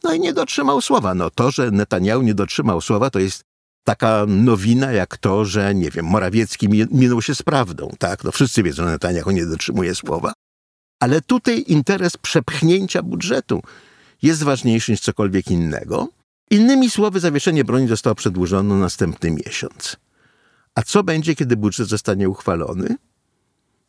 No 0.03 0.13
i 0.13 0.19
nie 0.19 0.33
dotrzymał 0.33 0.81
słowa. 0.81 1.15
No 1.15 1.29
to, 1.29 1.51
że 1.51 1.71
Netanyahu 1.71 2.21
nie 2.21 2.33
dotrzymał 2.33 2.81
słowa, 2.81 3.09
to 3.09 3.19
jest 3.19 3.43
taka 3.83 4.25
nowina 4.27 4.91
jak 4.91 5.17
to, 5.17 5.45
że, 5.45 5.75
nie 5.75 5.89
wiem, 5.89 6.05
Morawiecki 6.05 6.69
minął 6.91 7.21
się 7.21 7.35
z 7.35 7.41
prawdą, 7.41 7.89
tak? 8.00 8.23
No 8.23 8.31
wszyscy 8.31 8.63
wiedzą, 8.63 8.83
że 8.83 8.89
Netanyahu 8.89 9.31
nie 9.31 9.45
dotrzymuje 9.45 9.95
słowa. 9.95 10.33
Ale 11.00 11.21
tutaj 11.21 11.63
interes 11.67 12.17
przepchnięcia 12.17 13.03
budżetu 13.03 13.62
jest 14.21 14.43
ważniejszy 14.43 14.91
niż 14.91 15.01
cokolwiek 15.01 15.51
innego. 15.51 16.07
Innymi 16.51 16.89
słowy, 16.89 17.19
zawieszenie 17.19 17.63
broni 17.63 17.88
zostało 17.88 18.15
przedłużone 18.15 18.69
na 18.69 18.79
następny 18.79 19.31
miesiąc. 19.31 19.97
A 20.75 20.81
co 20.81 21.03
będzie, 21.03 21.35
kiedy 21.35 21.57
budżet 21.57 21.88
zostanie 21.88 22.29
uchwalony? 22.29 22.95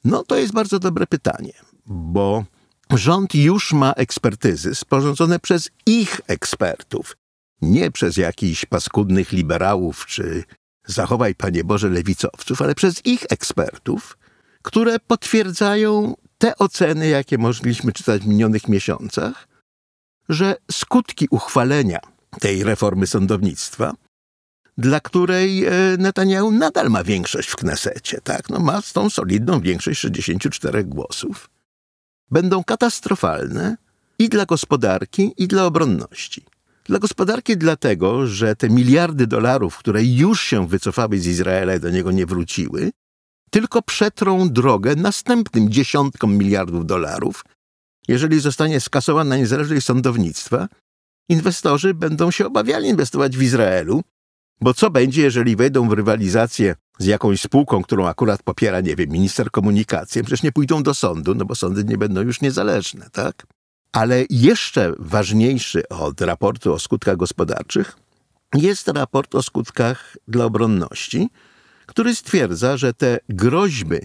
No 0.04 0.25
to 0.25 0.37
jest 0.37 0.52
bardzo 0.52 0.78
dobre 0.78 1.06
pytanie, 1.06 1.52
bo 1.87 2.44
rząd 2.90 3.34
już 3.34 3.73
ma 3.73 3.92
ekspertyzy 3.92 4.75
sporządzone 4.75 5.38
przez 5.38 5.70
ich 5.87 6.20
ekspertów, 6.26 7.16
nie 7.62 7.90
przez 7.90 8.16
jakichś 8.16 8.66
paskudnych 8.66 9.32
liberałów 9.32 10.06
czy 10.06 10.44
zachowaj 10.87 11.34
Panie 11.34 11.64
Boże 11.64 11.88
lewicowców, 11.88 12.62
ale 12.62 12.75
przez 12.75 13.06
ich 13.06 13.25
ekspertów, 13.30 14.18
które 14.62 15.00
potwierdzają 15.00 16.14
te 16.45 16.59
oceny, 16.59 17.09
jakie 17.09 17.39
mogliśmy 17.39 17.93
czytać 17.93 18.23
w 18.23 18.27
minionych 18.27 18.69
miesiącach, 18.69 19.49
że 20.29 20.57
skutki 20.71 21.29
uchwalenia 21.31 22.01
tej 22.41 22.65
reformy 22.65 23.07
sądownictwa, 23.07 23.93
dla 24.79 25.01
której 25.01 25.65
e, 25.65 25.71
Netanyahu 25.99 26.51
nadal 26.51 26.91
ma 26.91 27.05
większość 27.05 27.49
w 27.49 27.57
Knesecie, 27.57 28.21
tak? 28.25 28.51
No 28.51 28.59
ma 28.59 28.83
tą 28.83 29.11
solidną 29.11 29.61
większość 29.61 30.01
64 30.01 30.85
głosów, 30.85 31.51
będą 32.31 32.65
katastrofalne 32.65 33.77
i 34.19 34.29
dla 34.29 34.47
gospodarki, 34.47 35.33
i 35.37 35.49
dla 35.49 35.65
obronności. 35.65 36.45
Dla 36.85 36.99
gospodarki 36.99 37.57
dlatego, 37.57 38.27
że 38.27 38.57
te 38.57 38.71
miliardy 38.71 39.27
dolarów, 39.27 39.77
które 39.77 40.05
już 40.05 40.43
się 40.43 40.69
wycofały 40.69 41.19
z 41.19 41.27
Izraela 41.27 41.75
i 41.75 41.81
do 41.81 41.91
niego 41.91 42.13
nie 42.13 42.27
wróciły, 42.27 42.91
tylko 43.54 43.82
przetrą 43.82 44.49
drogę 44.49 44.96
następnym 44.96 45.70
dziesiątkom 45.70 46.37
miliardów 46.37 46.87
dolarów. 46.87 47.44
Jeżeli 48.08 48.40
zostanie 48.40 48.80
skasowana 48.80 49.37
niezależność 49.37 49.87
sądownictwa, 49.87 50.68
inwestorzy 51.28 51.94
będą 51.94 52.30
się 52.30 52.46
obawiali 52.46 52.88
inwestować 52.88 53.37
w 53.37 53.42
Izraelu, 53.42 54.02
bo 54.61 54.75
co 54.75 54.90
będzie, 54.90 55.23
jeżeli 55.23 55.56
wejdą 55.56 55.88
w 55.88 55.92
rywalizację 55.92 56.75
z 56.99 57.06
jakąś 57.06 57.40
spółką, 57.40 57.82
którą 57.82 58.06
akurat 58.06 58.42
popiera, 58.42 58.80
nie 58.80 58.96
wiem, 58.96 59.11
minister 59.11 59.50
komunikacji? 59.50 60.23
Przecież 60.23 60.42
nie 60.42 60.52
pójdą 60.52 60.82
do 60.82 60.94
sądu, 60.94 61.34
no 61.34 61.44
bo 61.44 61.54
sądy 61.54 61.84
nie 61.84 61.99
będą 61.99 62.20
już 62.20 62.40
niezależne, 62.40 63.11
tak? 63.12 63.46
Ale 63.92 64.25
jeszcze 64.30 64.92
ważniejszy 64.99 65.88
od 65.88 66.20
raportu 66.20 66.73
o 66.73 66.78
skutkach 66.78 67.16
gospodarczych 67.16 67.96
jest 68.54 68.88
raport 68.88 69.34
o 69.34 69.42
skutkach 69.42 70.16
dla 70.28 70.44
obronności, 70.44 71.28
który 71.87 72.14
stwierdza, 72.14 72.76
że 72.76 72.95
te 72.95 73.19
groźby 73.29 73.99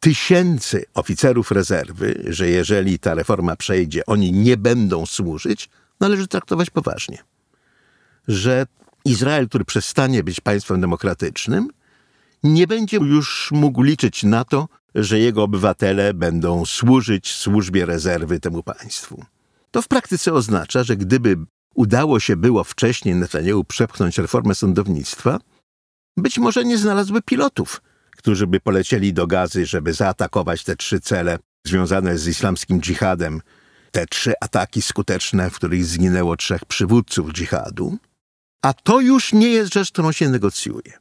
tysięcy 0.00 0.84
oficerów 0.94 1.50
rezerwy, 1.50 2.24
że 2.26 2.48
jeżeli 2.48 2.98
ta 2.98 3.14
reforma 3.14 3.56
przejdzie, 3.56 4.06
oni 4.06 4.32
nie 4.32 4.56
będą 4.56 5.06
służyć, 5.06 5.68
należy 6.00 6.26
traktować 6.28 6.70
poważnie. 6.70 7.18
Że 8.28 8.66
Izrael, 9.04 9.48
który 9.48 9.64
przestanie 9.64 10.24
być 10.24 10.40
państwem 10.40 10.80
demokratycznym, 10.80 11.68
nie 12.42 12.66
będzie 12.66 12.96
już 12.96 13.50
mógł 13.52 13.82
liczyć 13.82 14.22
na 14.22 14.44
to, 14.44 14.68
że 14.94 15.18
jego 15.18 15.42
obywatele 15.42 16.14
będą 16.14 16.64
służyć 16.64 17.32
służbie 17.32 17.86
rezerwy 17.86 18.40
temu 18.40 18.62
państwu. 18.62 19.24
To 19.70 19.82
w 19.82 19.88
praktyce 19.88 20.32
oznacza, 20.32 20.84
że 20.84 20.96
gdyby 20.96 21.36
udało 21.74 22.20
się 22.20 22.36
było 22.36 22.64
wcześniej 22.64 23.14
Netanyahu 23.14 23.64
przepchnąć 23.64 24.18
reformę 24.18 24.54
sądownictwa, 24.54 25.38
być 26.16 26.38
może 26.38 26.64
nie 26.64 26.78
znalazłby 26.78 27.22
pilotów, 27.22 27.82
którzy 28.16 28.46
by 28.46 28.60
polecieli 28.60 29.12
do 29.12 29.26
gazy, 29.26 29.66
żeby 29.66 29.92
zaatakować 29.92 30.64
te 30.64 30.76
trzy 30.76 31.00
cele 31.00 31.38
związane 31.66 32.18
z 32.18 32.28
islamskim 32.28 32.80
dżihadem, 32.80 33.40
te 33.90 34.06
trzy 34.06 34.32
ataki 34.40 34.82
skuteczne, 34.82 35.50
w 35.50 35.54
których 35.54 35.84
zginęło 35.84 36.36
trzech 36.36 36.64
przywódców 36.64 37.32
dżihadu. 37.32 37.98
A 38.62 38.72
to 38.72 39.00
już 39.00 39.32
nie 39.32 39.48
jest 39.48 39.74
rzecz, 39.74 39.92
którą 39.92 40.12
się 40.12 40.28
negocjuje. 40.28 40.92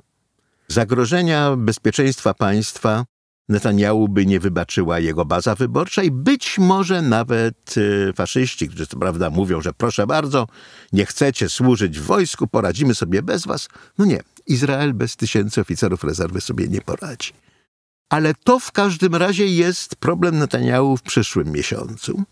Zagrożenia 0.68 1.56
bezpieczeństwa 1.56 2.34
państwa 2.34 3.06
Netanyahu 3.50 4.10
by 4.10 4.26
nie 4.26 4.40
wybaczyła 4.40 5.00
jego 5.00 5.26
baza 5.26 5.56
wyborcza 5.56 6.04
i 6.04 6.12
być 6.12 6.60
może 6.60 7.02
nawet 7.02 7.78
y, 7.78 8.14
faszyści, 8.16 8.68
którzy 8.68 8.88
co 8.88 8.98
prawda 8.98 9.30
mówią, 9.30 9.62
że 9.62 9.74
proszę 9.74 10.08
bardzo, 10.08 10.48
nie 10.94 11.06
chcecie 11.06 11.50
służyć 11.50 12.00
w 12.00 12.04
wojsku, 12.04 12.48
poradzimy 12.48 12.96
sobie 12.96 13.22
bez 13.22 13.46
was. 13.46 13.68
No 13.98 14.06
nie, 14.06 14.24
Izrael 14.48 14.94
bez 14.94 15.16
tysięcy 15.16 15.62
oficerów 15.62 16.04
rezerwy 16.04 16.42
sobie 16.42 16.68
nie 16.68 16.82
poradzi. 16.82 17.32
Ale 18.10 18.34
to 18.44 18.60
w 18.60 18.72
każdym 18.72 19.16
razie 19.16 19.48
jest 19.48 19.96
problem 19.96 20.40
Netanyahu 20.40 20.98
w 20.98 21.02
przyszłym 21.02 21.52
miesiącu. 21.52 22.24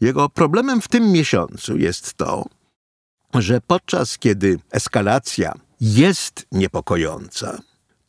Jego 0.00 0.28
problemem 0.28 0.80
w 0.80 0.88
tym 0.88 1.12
miesiącu 1.12 1.76
jest 1.76 2.14
to, 2.14 2.44
że 3.34 3.60
podczas 3.60 4.18
kiedy 4.18 4.58
eskalacja 4.70 5.54
jest 5.80 6.46
niepokojąca, 6.52 7.58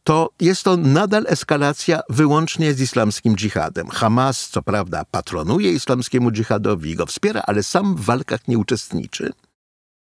to 0.05 0.29
jest 0.39 0.63
to 0.63 0.77
nadal 0.77 1.25
eskalacja 1.27 2.01
wyłącznie 2.09 2.74
z 2.74 2.81
islamskim 2.81 3.35
dżihadem. 3.35 3.89
Hamas, 3.89 4.50
co 4.50 4.62
prawda, 4.62 5.05
patronuje 5.12 5.71
islamskiemu 5.71 6.31
dżihadowi, 6.31 6.95
go 6.95 7.05
wspiera, 7.05 7.41
ale 7.47 7.63
sam 7.63 7.95
w 7.95 8.01
walkach 8.01 8.47
nie 8.47 8.57
uczestniczy. 8.57 9.31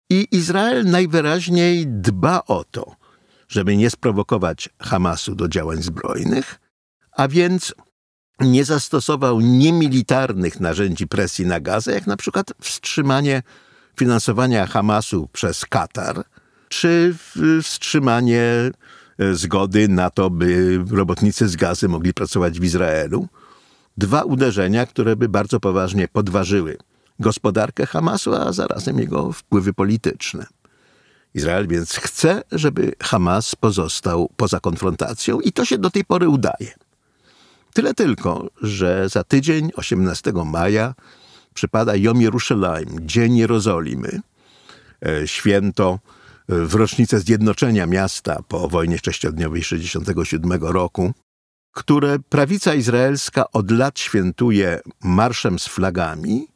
I 0.10 0.28
Izrael 0.32 0.86
najwyraźniej 0.86 1.88
dba 1.88 2.42
o 2.48 2.64
to, 2.72 2.96
żeby 3.48 3.78
nie 3.78 3.90
sprowokować 3.90 4.70
Hamasu 4.80 5.36
do 5.36 5.48
działań 5.48 5.82
zbrojnych, 5.82 6.60
a 7.12 7.28
więc 7.28 7.74
nie 8.40 8.66
zastosował 8.66 9.40
niemilitarnych 9.42 10.60
narzędzi 10.60 11.08
presji 11.08 11.46
na 11.46 11.60
Gazę, 11.60 11.92
jak 11.92 12.08
na 12.08 12.18
przykład 12.18 12.52
wstrzymanie 12.62 13.44
finansowania 13.98 14.68
Hamasu 14.68 15.28
przez 15.34 15.66
Katar, 15.66 16.24
czy 16.70 17.16
wstrzymanie 17.64 18.72
zgody 19.34 19.88
na 19.88 20.10
to, 20.10 20.30
by 20.30 20.80
robotnicy 20.92 21.48
z 21.48 21.56
gazy 21.56 21.88
mogli 21.88 22.14
pracować 22.14 22.60
w 22.60 22.64
Izraelu. 22.64 23.28
Dwa 23.98 24.24
uderzenia, 24.24 24.86
które 24.86 25.16
by 25.16 25.30
bardzo 25.30 25.60
poważnie 25.60 26.08
podważyły 26.08 26.78
gospodarkę 27.20 27.86
Hamasu, 27.86 28.36
a 28.36 28.54
zarazem 28.54 29.00
jego 29.00 29.32
wpływy 29.32 29.74
polityczne. 29.74 30.46
Izrael 31.34 31.68
więc 31.68 31.96
chce, 31.96 32.44
żeby 32.52 32.94
Hamas 33.04 33.56
pozostał 33.56 34.30
poza 34.38 34.60
konfrontacją 34.60 35.40
i 35.40 35.52
to 35.52 35.66
się 35.66 35.78
do 35.78 35.90
tej 35.90 36.06
pory 36.06 36.30
udaje. 36.30 36.74
Tyle 37.74 37.94
tylko, 37.94 38.48
że 38.62 39.10
za 39.10 39.24
tydzień, 39.24 39.70
18 39.76 40.34
maja, 40.46 40.96
przypada 41.54 41.96
Jom 41.96 42.22
Jerusalem, 42.22 42.86
Dzień 43.02 43.38
Jerozolimy, 43.38 44.22
e, 45.06 45.28
święto 45.28 46.00
e, 46.06 46.19
w 46.50 46.74
rocznicę 46.74 47.20
zjednoczenia 47.20 47.86
miasta 47.86 48.44
po 48.48 48.70
wojnie 48.70 48.98
sześciodniowej 49.06 49.64
67 49.64 50.52
roku, 50.62 51.14
które 51.72 52.20
prawica 52.20 52.74
izraelska 52.74 53.52
od 53.52 53.72
lat 53.72 54.00
świętuje 54.00 54.80
marszem 55.04 55.60
z 55.60 55.68
flagami, 55.68 56.48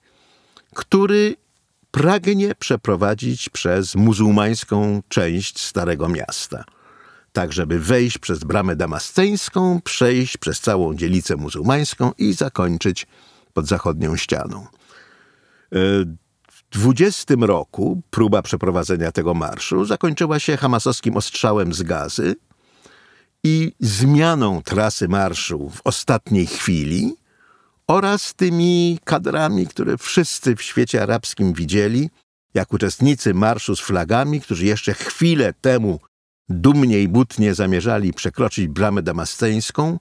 który 0.75 1.35
pragnie 1.91 2.55
przeprowadzić 2.55 3.49
przez 3.49 3.95
muzułmańską 3.95 5.01
część 5.09 5.59
Starego 5.59 6.09
Miasta. 6.09 6.63
Tak, 7.33 7.53
żeby 7.53 7.79
wejść 7.79 8.17
przez 8.17 8.43
bramę 8.43 8.75
damasceńską, 8.75 9.81
przejść 9.81 10.37
przez 10.37 10.59
całą 10.59 10.95
dzielicę 10.95 11.35
muzułmańską 11.35 12.11
i 12.17 12.33
zakończyć 12.33 13.07
pod 13.53 13.67
zachodnią 13.67 14.15
ścianą. 14.15 14.67
W 16.73 16.79
20 16.79 17.33
roku 17.39 18.01
próba 18.09 18.41
przeprowadzenia 18.41 19.11
tego 19.11 19.33
marszu 19.33 19.85
zakończyła 19.85 20.39
się 20.39 20.57
hamasowskim 20.57 21.17
ostrzałem 21.17 21.73
z 21.73 21.83
gazy 21.83 22.35
i 23.43 23.71
zmianą 23.79 24.61
trasy 24.61 25.07
marszu 25.07 25.69
w 25.69 25.81
ostatniej 25.83 26.47
chwili 26.47 27.15
oraz 27.87 28.33
tymi 28.33 28.99
kadrami, 29.03 29.67
które 29.67 29.97
wszyscy 29.97 30.55
w 30.55 30.61
świecie 30.61 31.03
arabskim 31.03 31.53
widzieli, 31.53 32.09
jak 32.53 32.73
uczestnicy 32.73 33.33
marszu 33.33 33.75
z 33.75 33.79
flagami, 33.79 34.41
którzy 34.41 34.65
jeszcze 34.65 34.93
chwilę 34.93 35.53
temu 35.61 35.99
dumnie 36.49 36.99
i 36.99 37.07
butnie 37.07 37.53
zamierzali 37.53 38.13
przekroczyć 38.13 38.67
bramę 38.67 39.03
damasceńską, 39.03 39.99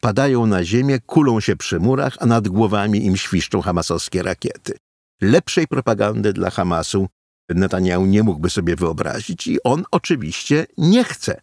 padają 0.00 0.46
na 0.46 0.64
ziemię, 0.64 0.98
kulą 1.06 1.40
się 1.40 1.56
przy 1.56 1.80
murach, 1.80 2.16
a 2.18 2.26
nad 2.26 2.48
głowami 2.48 3.04
im 3.04 3.16
świszczą 3.16 3.60
hamasowskie 3.62 4.22
rakiety. 4.22 4.76
Lepszej 5.20 5.66
propagandy 5.66 6.32
dla 6.32 6.50
Hamasu 6.50 7.08
Netanyahu 7.48 8.06
nie 8.06 8.22
mógłby 8.22 8.50
sobie 8.50 8.76
wyobrazić 8.76 9.46
i 9.46 9.62
on 9.62 9.84
oczywiście 9.90 10.66
nie 10.78 11.04
chce, 11.04 11.40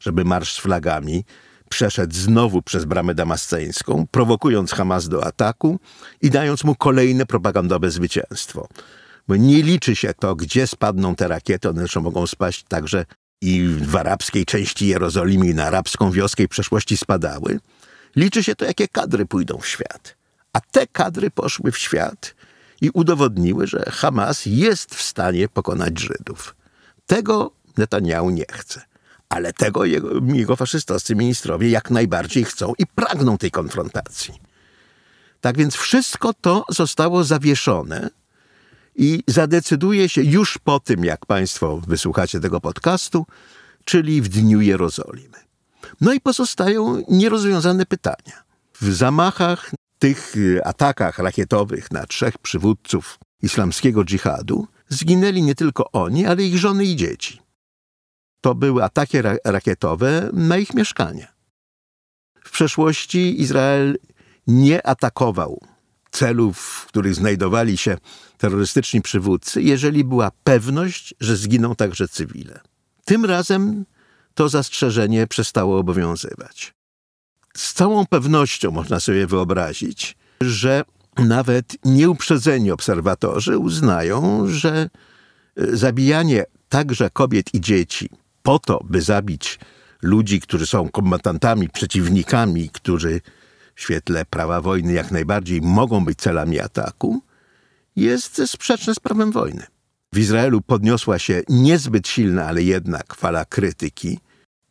żeby 0.00 0.24
marsz 0.24 0.52
z 0.52 0.58
flagami 0.58 1.24
przeszedł 1.68 2.14
znowu 2.14 2.62
przez 2.62 2.84
bramę 2.84 3.14
damasceńską, 3.14 4.06
prowokując 4.10 4.72
Hamas 4.72 5.08
do 5.08 5.26
ataku 5.26 5.80
i 6.22 6.30
dając 6.30 6.64
mu 6.64 6.74
kolejne 6.74 7.26
propagandowe 7.26 7.90
zwycięstwo. 7.90 8.68
Bo 9.28 9.36
nie 9.36 9.62
liczy 9.62 9.96
się 9.96 10.14
to, 10.14 10.36
gdzie 10.36 10.66
spadną 10.66 11.14
te 11.14 11.28
rakiety, 11.28 11.68
one 11.68 11.80
zresztą 11.80 12.00
mogą 12.00 12.26
spaść 12.26 12.64
także 12.68 13.04
i 13.42 13.68
w 13.68 13.96
arabskiej 13.96 14.44
części 14.44 14.86
Jerozolimy 14.86 15.46
i 15.46 15.54
na 15.54 15.64
arabską 15.64 16.10
wioskę 16.10 16.42
i 16.42 16.48
przeszłości 16.48 16.96
spadały. 16.96 17.60
Liczy 18.16 18.44
się 18.44 18.54
to, 18.54 18.64
jakie 18.64 18.88
kadry 18.88 19.26
pójdą 19.26 19.58
w 19.58 19.66
świat. 19.66 20.16
A 20.52 20.60
te 20.60 20.86
kadry 20.86 21.30
poszły 21.30 21.72
w 21.72 21.78
świat 21.78 22.34
i 22.84 22.90
udowodniły, 22.90 23.66
że 23.66 23.84
Hamas 23.90 24.46
jest 24.46 24.94
w 24.94 25.02
stanie 25.02 25.48
pokonać 25.48 26.00
Żydów. 26.00 26.56
Tego 27.06 27.50
Netanyahu 27.76 28.30
nie 28.30 28.44
chce 28.52 28.80
ale 29.34 29.52
tego 29.52 29.84
jego, 29.84 30.10
jego 30.34 30.56
faszystowscy 30.56 31.14
ministrowie 31.14 31.70
jak 31.70 31.90
najbardziej 31.90 32.44
chcą 32.44 32.72
i 32.78 32.86
pragną 32.86 33.38
tej 33.38 33.50
konfrontacji. 33.50 34.34
Tak 35.40 35.56
więc 35.56 35.74
wszystko 35.74 36.34
to 36.34 36.64
zostało 36.68 37.24
zawieszone 37.24 38.10
i 38.96 39.22
zadecyduje 39.26 40.08
się 40.08 40.22
już 40.22 40.58
po 40.58 40.80
tym, 40.80 41.04
jak 41.04 41.26
Państwo 41.26 41.80
wysłuchacie 41.86 42.40
tego 42.40 42.60
podcastu, 42.60 43.26
czyli 43.84 44.22
w 44.22 44.28
Dniu 44.28 44.60
Jerozolimy. 44.60 45.38
No 46.00 46.12
i 46.12 46.20
pozostają 46.20 47.02
nierozwiązane 47.08 47.86
pytania. 47.86 48.44
W 48.80 48.92
zamachach, 48.94 49.70
tych 50.04 50.34
atakach 50.64 51.18
rakietowych 51.18 51.90
na 51.90 52.06
trzech 52.06 52.38
przywódców 52.38 53.18
islamskiego 53.42 54.04
dżihadu 54.04 54.66
zginęli 54.88 55.42
nie 55.42 55.54
tylko 55.54 55.92
oni, 55.92 56.26
ale 56.26 56.42
ich 56.42 56.58
żony 56.58 56.84
i 56.84 56.96
dzieci 56.96 57.42
to 58.40 58.54
były 58.54 58.84
ataki 58.84 59.22
ra 59.22 59.36
rakietowe 59.44 60.30
na 60.32 60.58
ich 60.58 60.74
mieszkania. 60.74 61.32
W 62.44 62.50
przeszłości 62.50 63.40
Izrael 63.40 63.98
nie 64.46 64.86
atakował 64.86 65.60
celów, 66.10 66.58
w 66.58 66.86
których 66.86 67.14
znajdowali 67.14 67.76
się 67.76 67.96
terrorystyczni 68.38 69.02
przywódcy, 69.02 69.62
jeżeli 69.62 70.04
była 70.04 70.30
pewność, 70.44 71.14
że 71.20 71.36
zginą 71.36 71.74
także 71.74 72.08
cywile. 72.08 72.60
Tym 73.04 73.24
razem 73.24 73.84
to 74.34 74.48
zastrzeżenie 74.48 75.26
przestało 75.26 75.78
obowiązywać. 75.78 76.74
Z 77.56 77.72
całą 77.72 78.06
pewnością 78.06 78.70
można 78.70 79.00
sobie 79.00 79.26
wyobrazić, 79.26 80.16
że 80.40 80.84
nawet 81.18 81.76
nieuprzedzeni 81.84 82.70
obserwatorzy 82.70 83.58
uznają, 83.58 84.46
że 84.46 84.90
e, 85.56 85.76
zabijanie 85.76 86.44
także 86.68 87.10
kobiet 87.10 87.54
i 87.54 87.60
dzieci 87.60 88.08
po 88.42 88.58
to, 88.58 88.80
by 88.84 89.02
zabić 89.02 89.58
ludzi, 90.02 90.40
którzy 90.40 90.66
są 90.66 90.88
kombatantami, 90.88 91.68
przeciwnikami, 91.68 92.70
którzy 92.70 93.20
w 93.74 93.80
świetle 93.80 94.24
prawa 94.24 94.60
wojny 94.60 94.92
jak 94.92 95.10
najbardziej 95.10 95.60
mogą 95.62 96.04
być 96.04 96.18
celami 96.18 96.60
ataku, 96.60 97.22
jest 97.96 98.42
sprzeczne 98.46 98.94
z 98.94 99.00
prawem 99.00 99.32
wojny. 99.32 99.66
W 100.12 100.18
Izraelu 100.18 100.60
podniosła 100.60 101.18
się 101.18 101.42
niezbyt 101.48 102.08
silna, 102.08 102.46
ale 102.46 102.62
jednak 102.62 103.14
fala 103.14 103.44
krytyki, 103.44 104.18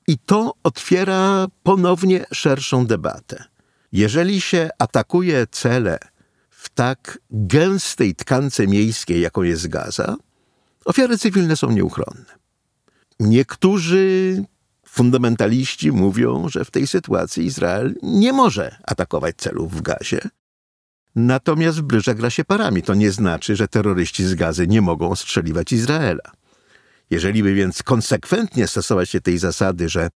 i 0.07 0.17
to 0.17 0.53
otwiera 0.63 1.47
ponownie 1.63 2.25
szerszą 2.33 2.85
debatę. 2.85 3.43
Jeżeli 3.91 4.41
się 4.41 4.69
atakuje 4.79 5.47
cele 5.51 5.99
w 6.49 6.69
tak 6.69 7.19
gęstej 7.31 8.15
tkance 8.15 8.67
miejskiej, 8.67 9.21
jaką 9.21 9.41
jest 9.41 9.67
Gaza, 9.67 10.15
ofiary 10.85 11.17
cywilne 11.17 11.55
są 11.55 11.71
nieuchronne. 11.71 12.25
Niektórzy 13.19 14.43
fundamentaliści 14.85 15.91
mówią, 15.91 16.49
że 16.49 16.65
w 16.65 16.71
tej 16.71 16.87
sytuacji 16.87 17.45
Izrael 17.45 17.95
nie 18.03 18.33
może 18.33 18.75
atakować 18.83 19.35
celów 19.35 19.73
w 19.73 19.81
Gazie. 19.81 20.29
Natomiast 21.15 21.81
w 21.81 22.13
gra 22.15 22.29
się 22.29 22.45
parami. 22.45 22.81
To 22.81 22.93
nie 22.93 23.11
znaczy, 23.11 23.55
że 23.55 23.67
terroryści 23.67 24.23
z 24.23 24.35
Gazy 24.35 24.67
nie 24.67 24.81
mogą 24.81 25.09
ostrzeliwać 25.09 25.71
Izraela. 25.71 26.31
Jeżeli 27.13 27.43
by 27.43 27.53
więc 27.53 27.83
konsekwentnie 27.83 28.67
stosować 28.67 29.09
się 29.09 29.21
tej 29.21 29.37
zasady, 29.37 29.89
że 29.89 30.09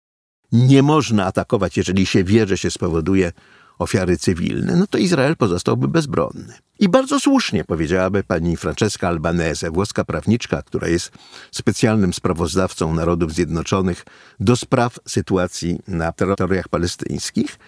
nie 0.53 0.83
można 0.83 1.27
atakować, 1.27 1.77
jeżeli 1.77 2.07
się 2.07 2.25
wie, 2.25 2.47
że 2.47 2.59
się 2.59 2.71
spowoduje 2.71 3.33
ofiary 3.79 4.17
cywilne, 4.17 4.77
no 4.77 4.87
to 4.87 4.99
Izrael 4.99 5.37
pozostałby 5.37 5.89
bezbronny. 5.89 6.55
I 6.81 6.89
bardzo 6.89 7.21
słusznie 7.21 7.65
powiedziałaby 7.65 8.25
pani 8.25 8.57
Francesca 8.57 9.09
Albanese, 9.09 9.71
włoska 9.71 10.05
prawniczka, 10.05 10.63
która 10.63 10.89
jest 10.89 11.13
specjalnym 11.53 12.13
sprawozdawcą 12.13 12.95
Narodów 12.95 13.33
Zjednoczonych 13.33 14.05
do 14.41 14.57
spraw 14.57 14.99
sytuacji 15.09 15.79
na 15.89 16.13
terytoriach 16.13 16.69
palestyńskich. 16.69 17.59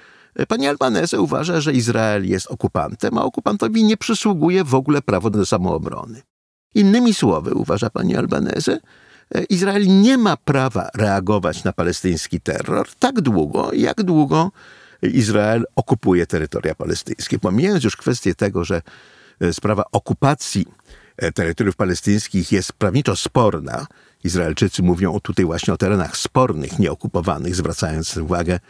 Pani 0.49 0.69
Albanese 0.69 1.21
uważa, 1.21 1.61
że 1.61 1.73
Izrael 1.73 2.29
jest 2.29 2.47
okupantem, 2.47 3.19
a 3.19 3.23
okupantowi 3.23 3.85
nie 3.85 3.97
przysługuje 3.97 4.65
w 4.65 4.75
ogóle 4.75 5.03
prawo 5.03 5.31
do 5.31 5.47
samoobrony. 5.47 6.23
Innymi 6.75 7.15
słowy, 7.15 7.55
uważa 7.55 7.91
pani 7.91 8.17
Albanese, 8.17 8.81
Izrael 9.49 9.87
nie 9.87 10.19
ma 10.19 10.37
prawa 10.37 10.89
reagować 10.95 11.65
na 11.65 11.73
palestyński 11.73 12.41
terror 12.41 12.89
tak 12.99 13.21
długo, 13.21 13.71
jak 13.73 14.03
długo 14.03 14.51
Izrael 15.03 15.65
okupuje 15.77 16.27
terytoria 16.27 16.75
palestyńskie. 16.75 17.39
Pomijając 17.39 17.85
już 17.85 17.97
kwestię 17.97 18.35
tego, 18.35 18.65
że 18.65 18.83
e, 19.41 19.53
sprawa 19.53 19.85
okupacji 19.93 20.67
e, 21.17 21.33
terytoriów 21.33 21.77
palestyńskich 21.77 22.53
jest 22.53 22.73
prawniczo 22.73 23.17
sporna, 23.17 23.87
Izraelczycy 24.25 24.83
mówią 24.83 25.21
tutaj 25.21 25.45
właśnie 25.45 25.75
o 25.75 25.77
terenach 25.77 26.17
spornych, 26.17 26.79
nieokupowanych, 26.79 27.57
zwracając 27.57 28.17
uwagę, 28.17 28.61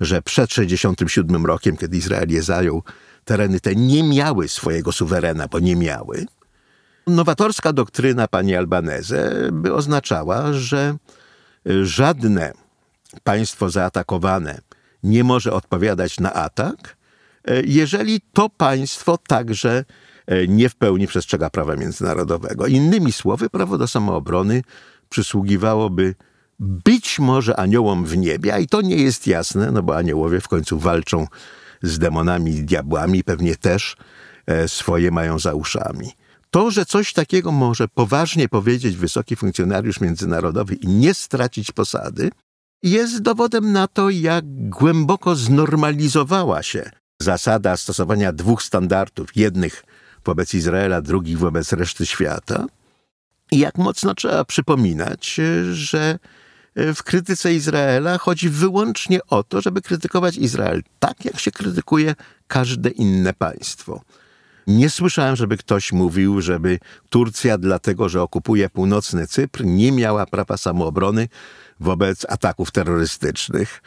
że 0.00 0.22
przed 0.22 0.52
67 0.52 1.46
rokiem, 1.46 1.76
kiedy 1.76 1.96
Izrael 1.96 2.30
je 2.30 2.42
zajął, 2.42 2.82
tereny 3.24 3.60
te 3.60 3.74
nie 3.74 4.02
miały 4.02 4.48
swojego 4.48 4.92
suwerena, 4.92 5.48
bo 5.48 5.58
nie 5.58 5.76
miały. 5.76 6.26
Nowatorska 7.06 7.72
doktryna 7.72 8.28
pani 8.28 8.54
Albanese 8.54 9.48
by 9.52 9.74
oznaczała, 9.74 10.52
że 10.52 10.96
e, 11.66 11.84
żadne 11.84 12.52
państwo 13.24 13.70
zaatakowane 13.70 14.60
nie 15.02 15.24
może 15.24 15.52
odpowiadać 15.52 16.20
na 16.20 16.32
atak, 16.32 16.96
e, 17.44 17.62
jeżeli 17.64 18.20
to 18.32 18.48
państwo 18.48 19.18
także 19.18 19.84
e, 20.26 20.48
nie 20.48 20.68
w 20.68 20.74
pełni 20.74 21.06
przestrzega 21.06 21.50
prawa 21.50 21.76
międzynarodowego. 21.76 22.66
Innymi 22.66 23.12
słowy, 23.12 23.50
prawo 23.50 23.78
do 23.78 23.88
samoobrony 23.88 24.62
przysługiwałoby 25.08 26.14
być 26.60 27.18
może 27.18 27.56
aniołom 27.56 28.04
w 28.04 28.16
niebie, 28.16 28.54
a 28.54 28.58
i 28.58 28.66
to 28.66 28.80
nie 28.80 28.96
jest 28.96 29.26
jasne, 29.26 29.72
no 29.72 29.82
bo 29.82 29.96
aniołowie 29.96 30.40
w 30.40 30.48
końcu 30.48 30.78
walczą 30.78 31.26
z 31.82 31.98
demonami 31.98 32.50
i 32.50 32.64
diabłami, 32.64 33.24
pewnie 33.24 33.56
też 33.56 33.96
swoje 34.66 35.10
mają 35.10 35.38
za 35.38 35.54
uszami. 35.54 36.12
To, 36.54 36.70
że 36.70 36.86
coś 36.86 37.12
takiego 37.12 37.52
może 37.52 37.88
poważnie 37.88 38.48
powiedzieć 38.48 38.96
wysoki 38.96 39.36
funkcjonariusz 39.36 40.00
międzynarodowy 40.00 40.74
i 40.74 40.88
nie 40.88 41.14
stracić 41.14 41.72
posady, 41.72 42.30
jest 42.82 43.22
dowodem 43.22 43.72
na 43.72 43.88
to, 43.88 44.10
jak 44.10 44.44
głęboko 44.68 45.36
znormalizowała 45.36 46.62
się 46.62 46.90
zasada 47.22 47.76
stosowania 47.76 48.32
dwóch 48.32 48.62
standardów, 48.62 49.36
jednych 49.36 49.84
wobec 50.24 50.54
Izraela, 50.54 51.02
drugich 51.02 51.38
wobec 51.38 51.72
reszty 51.72 52.06
świata. 52.06 52.66
I 53.52 53.58
jak 53.58 53.78
mocno 53.78 54.14
trzeba 54.14 54.44
przypominać, 54.44 55.40
że 55.72 56.18
w 56.76 57.02
krytyce 57.02 57.54
Izraela 57.54 58.18
chodzi 58.18 58.48
wyłącznie 58.48 59.26
o 59.26 59.42
to, 59.42 59.60
żeby 59.60 59.82
krytykować 59.82 60.36
Izrael 60.36 60.82
tak, 60.98 61.24
jak 61.24 61.40
się 61.40 61.50
krytykuje 61.50 62.14
każde 62.46 62.90
inne 62.90 63.32
państwo. 63.32 64.00
Nie 64.66 64.90
słyszałem, 64.90 65.36
żeby 65.36 65.56
ktoś 65.56 65.92
mówił, 65.92 66.40
żeby 66.40 66.78
Turcja, 67.08 67.58
dlatego 67.58 68.08
że 68.08 68.22
okupuje 68.22 68.70
północny 68.70 69.26
Cypr, 69.26 69.64
nie 69.64 69.92
miała 69.92 70.26
prawa 70.26 70.56
samoobrony 70.56 71.28
wobec 71.80 72.26
ataków 72.28 72.70
terrorystycznych. 72.70 73.82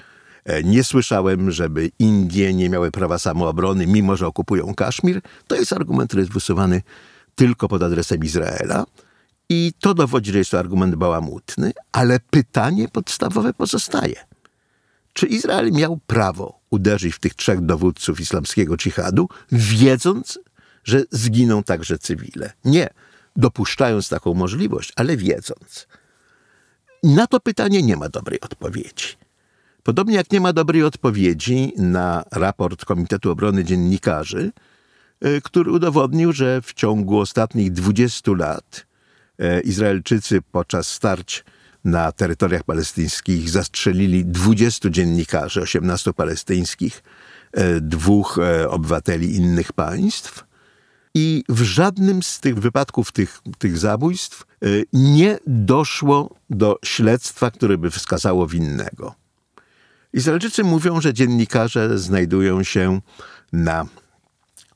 E, 0.45 0.63
nie 0.63 0.83
słyszałem, 0.83 1.51
żeby 1.51 1.91
Indie 1.99 2.53
nie 2.53 2.69
miały 2.69 2.91
prawa 2.91 3.19
samoobrony, 3.19 3.87
mimo 3.87 4.15
że 4.15 4.27
okupują 4.27 4.75
Kaszmir. 4.75 5.21
To 5.47 5.55
jest 5.55 5.73
argument, 5.73 6.09
który 6.09 6.21
jest 6.21 6.33
wysuwany 6.33 6.81
tylko 7.35 7.67
pod 7.67 7.83
adresem 7.83 8.23
Izraela. 8.23 8.85
I 9.49 9.73
to 9.79 9.93
dowodzi, 9.93 10.31
że 10.31 10.37
jest 10.37 10.51
to 10.51 10.59
argument 10.59 10.95
bałamutny, 10.95 11.71
ale 11.91 12.19
pytanie 12.19 12.87
podstawowe 12.87 13.53
pozostaje. 13.53 14.15
Czy 15.13 15.27
Izrael 15.27 15.71
miał 15.71 15.99
prawo 16.07 16.59
uderzyć 16.69 17.13
w 17.15 17.19
tych 17.19 17.33
trzech 17.33 17.61
dowódców 17.61 18.19
islamskiego 18.19 18.77
dżihadu, 18.77 19.29
wiedząc, 19.51 20.39
że 20.87 21.03
zginą 21.11 21.63
także 21.63 21.97
cywile? 21.97 22.53
Nie, 22.65 22.89
dopuszczając 23.35 24.09
taką 24.09 24.33
możliwość, 24.33 24.93
ale 24.95 25.17
wiedząc. 25.17 25.87
Na 27.03 27.27
to 27.27 27.39
pytanie 27.39 27.83
nie 27.83 27.97
ma 27.97 28.09
dobrej 28.09 28.41
odpowiedzi. 28.41 29.07
Podobnie 29.83 30.15
jak 30.15 30.31
nie 30.31 30.41
ma 30.41 30.53
dobrej 30.53 30.83
odpowiedzi 30.83 31.73
na 31.77 32.23
raport 32.31 32.85
Komitetu 32.85 33.31
Obrony 33.31 33.63
Dziennikarzy, 33.63 34.51
e, 35.21 35.41
który 35.41 35.71
udowodnił, 35.71 36.33
że 36.33 36.61
w 36.61 36.73
ciągu 36.73 37.19
ostatnich 37.19 37.71
20 37.71 38.31
lat 38.31 38.85
e, 39.39 39.61
Izraelczycy 39.61 40.41
podczas 40.51 40.87
starć 40.87 41.43
na 41.83 42.11
terytoriach 42.11 42.63
palestyńskich 42.63 43.49
zastrzelili 43.49 44.25
20 44.25 44.89
dziennikarzy, 44.89 45.61
18 45.61 46.13
palestyńskich, 46.13 47.03
e, 47.51 47.81
dwóch 47.81 48.39
obywateli 48.69 49.35
innych 49.35 49.73
państw. 49.73 50.46
I 51.19 51.43
w 51.49 51.61
żadnym 51.61 52.23
z 52.23 52.39
tych 52.39 52.59
wypadków, 52.59 53.11
tych, 53.11 53.41
tych 53.57 53.77
zabójstw, 53.77 54.45
y, 54.65 54.85
nie 54.93 55.39
doszło 55.47 56.35
do 56.49 56.79
śledztwa, 56.85 57.51
które 57.51 57.77
by 57.77 57.91
wskazało 57.91 58.47
winnego. 58.47 59.15
Izraelczycy 60.13 60.63
mówią, 60.63 61.01
że 61.01 61.13
dziennikarze 61.13 61.99
znajdują 61.99 62.63
się 62.63 63.01
na 63.53 63.85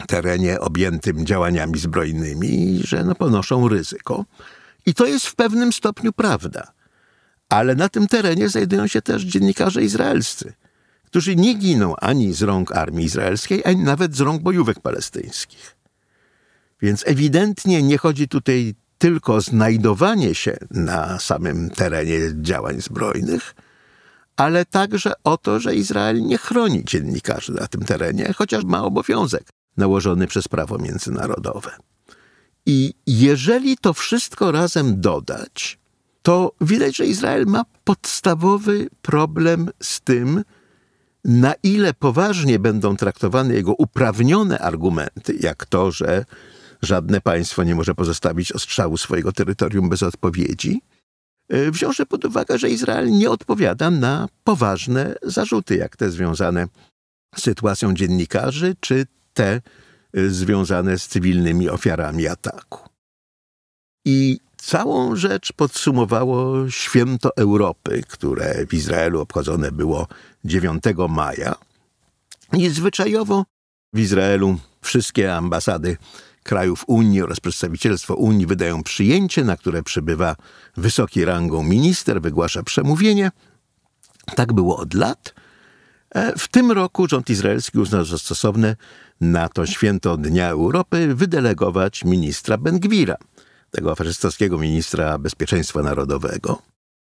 terenie 0.07 0.59
objętym 0.59 1.25
działaniami 1.25 1.79
zbrojnymi 1.79 2.47
i 2.47 2.87
że 2.87 3.03
no, 3.03 3.15
ponoszą 3.15 3.67
ryzyko. 3.67 4.25
I 4.85 4.93
to 4.93 5.05
jest 5.05 5.27
w 5.27 5.35
pewnym 5.35 5.73
stopniu 5.73 6.13
prawda. 6.13 6.71
Ale 7.49 7.75
na 7.75 7.89
tym 7.89 8.07
terenie 8.07 8.49
znajdują 8.49 8.87
się 8.87 9.01
też 9.01 9.23
dziennikarze 9.23 9.83
izraelscy, 9.83 10.53
którzy 11.05 11.35
nie 11.35 11.53
giną 11.53 11.95
ani 11.95 12.33
z 12.33 12.41
rąk 12.41 12.71
armii 12.71 13.05
izraelskiej, 13.05 13.61
ani 13.65 13.83
nawet 13.83 14.15
z 14.15 14.19
rąk 14.19 14.41
bojówek 14.41 14.79
palestyńskich. 14.79 15.80
Więc 16.81 17.03
ewidentnie 17.07 17.83
nie 17.83 17.97
chodzi 17.97 18.27
tutaj 18.27 18.75
tylko 18.97 19.41
znajdowanie 19.41 20.35
się 20.35 20.57
na 20.71 21.19
samym 21.19 21.69
terenie 21.69 22.19
działań 22.41 22.81
zbrojnych, 22.81 23.55
ale 24.37 24.65
także 24.65 25.13
o 25.23 25.37
to, 25.37 25.59
że 25.59 25.75
Izrael 25.75 26.21
nie 26.21 26.37
chroni 26.37 26.85
dziennikarzy 26.85 27.53
na 27.53 27.67
tym 27.67 27.81
terenie, 27.81 28.33
chociaż 28.35 28.63
ma 28.63 28.83
obowiązek 28.83 29.49
nałożony 29.77 30.27
przez 30.27 30.47
prawo 30.47 30.77
międzynarodowe. 30.77 31.71
I 32.65 32.93
jeżeli 33.07 33.77
to 33.77 33.93
wszystko 33.93 34.51
razem 34.51 35.01
dodać, 35.01 35.79
to 36.21 36.51
widać, 36.61 36.97
że 36.97 37.05
Izrael 37.05 37.45
ma 37.45 37.65
podstawowy 37.83 38.89
problem 39.01 39.69
z 39.83 40.01
tym, 40.01 40.43
na 41.25 41.53
ile 41.63 41.93
poważnie 41.93 42.59
będą 42.59 42.95
traktowane 42.95 43.53
jego 43.53 43.73
uprawnione 43.73 44.59
argumenty, 44.59 45.37
jak 45.39 45.65
to, 45.65 45.91
że 45.91 46.25
żadne 46.81 47.21
państwo 47.21 47.63
nie 47.63 47.75
może 47.75 47.95
pozostawić 47.95 48.51
ostrzału 48.51 48.97
swojego 48.97 49.31
terytorium 49.31 49.89
bez 49.89 50.03
odpowiedzi, 50.03 50.81
e, 51.49 51.71
wziąwszy 51.71 52.05
pod 52.05 52.25
uwagę, 52.25 52.57
że 52.57 52.69
Izrael 52.69 53.11
nie 53.11 53.29
odpowiada 53.31 53.91
na 53.91 54.27
poważne 54.43 55.15
zarzuty, 55.23 55.75
jak 55.75 55.97
te 55.97 56.11
związane 56.11 56.67
z 57.35 57.41
sytuacją 57.41 57.93
dziennikarzy, 57.93 58.75
czy 58.79 59.05
te 59.33 59.61
e, 60.13 60.29
związane 60.29 60.99
z 60.99 61.07
cywilnymi 61.07 61.69
ofiarami 61.69 62.27
ataku. 62.27 62.89
I 64.05 64.39
całą 64.57 65.15
rzecz 65.15 65.53
podsumowało 65.53 66.69
święto 66.69 67.37
Europy, 67.37 68.03
które 68.07 68.65
w 68.65 68.73
Izraelu 68.73 69.21
obchodzone 69.21 69.71
było 69.71 70.07
9 70.45 70.83
maja. 71.09 71.55
I 72.53 72.69
zwyczajowo 72.69 73.45
w 73.93 73.99
Izraelu 73.99 74.57
wszystkie 74.81 75.35
ambasady 75.35 75.97
krajów 76.43 76.83
Unii 76.87 77.21
oraz 77.21 77.39
przedstawicielstwo 77.39 78.15
Unii 78.15 78.45
wydają 78.45 78.83
przyjęcie, 78.83 79.43
na 79.43 79.57
które 79.57 79.83
przybywa 79.83 80.35
wysoki 80.77 81.25
rangą 81.25 81.63
minister, 81.63 82.21
wygłasza 82.21 82.63
przemówienie. 82.63 83.31
Tak 84.35 84.53
było 84.53 84.77
od 84.77 84.93
lat. 84.93 85.33
E, 86.15 86.37
w 86.37 86.47
tym 86.47 86.71
roku 86.71 87.07
rząd 87.07 87.29
izraelski 87.29 87.79
uznał 87.79 88.05
za 88.05 88.17
stosowne 88.17 88.75
na 89.21 89.49
to 89.49 89.65
święto 89.65 90.17
Dnia 90.17 90.49
Europy 90.49 91.15
wydelegować 91.15 92.05
ministra 92.05 92.57
Ben-Gwira, 92.57 93.15
tego 93.71 93.95
faszystowskiego 93.95 94.57
ministra 94.57 95.17
bezpieczeństwa 95.17 95.83
narodowego, 95.83 96.61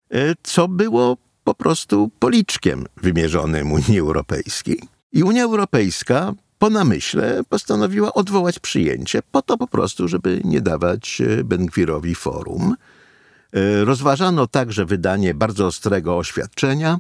e, 0.09 0.35
co 0.43 0.67
było 0.67 1.17
po 1.43 1.53
prostu 1.53 2.11
policzkiem 2.19 2.85
wymierzonym 2.97 3.71
Unii 3.71 3.99
Europejskiej. 3.99 4.79
I 5.11 5.23
Unia 5.23 5.43
Europejska 5.43 6.33
po 6.65 6.69
namyśle 6.69 7.43
postanowiła 7.49 8.13
odwołać 8.13 8.59
przyjęcie, 8.59 9.21
po 9.31 9.41
to 9.41 9.57
po 9.57 9.67
prostu, 9.67 10.07
żeby 10.07 10.41
nie 10.43 10.61
dawać 10.61 11.21
e, 11.21 11.43
Bengwirowi 11.43 12.15
forum. 12.15 12.75
E, 13.53 13.85
rozważano 13.85 14.47
także 14.47 14.85
wydanie 14.85 15.33
bardzo 15.33 15.65
ostrego 15.65 16.17
oświadczenia, 16.17 16.97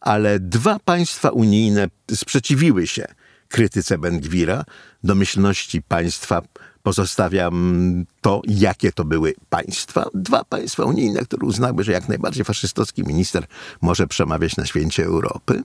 ale 0.00 0.40
dwa 0.40 0.78
państwa 0.78 1.30
unijne 1.30 1.88
sprzeciwiły 2.14 2.86
się 2.86 3.06
krytyce 3.48 3.98
Bengwira. 3.98 4.64
Domyślności 5.04 5.82
państwa 5.82 6.42
pozostawiam 6.82 8.04
to, 8.20 8.42
jakie 8.44 8.92
to 8.92 9.04
były 9.04 9.34
państwa. 9.48 10.08
Dwa 10.14 10.44
państwa 10.44 10.84
unijne, 10.84 11.24
które 11.24 11.46
uznały, 11.46 11.84
że 11.84 11.92
jak 11.92 12.08
najbardziej 12.08 12.44
faszystowski 12.44 13.02
minister 13.04 13.46
może 13.80 14.06
przemawiać 14.06 14.56
na 14.56 14.66
święcie 14.66 15.04
Europy. 15.04 15.62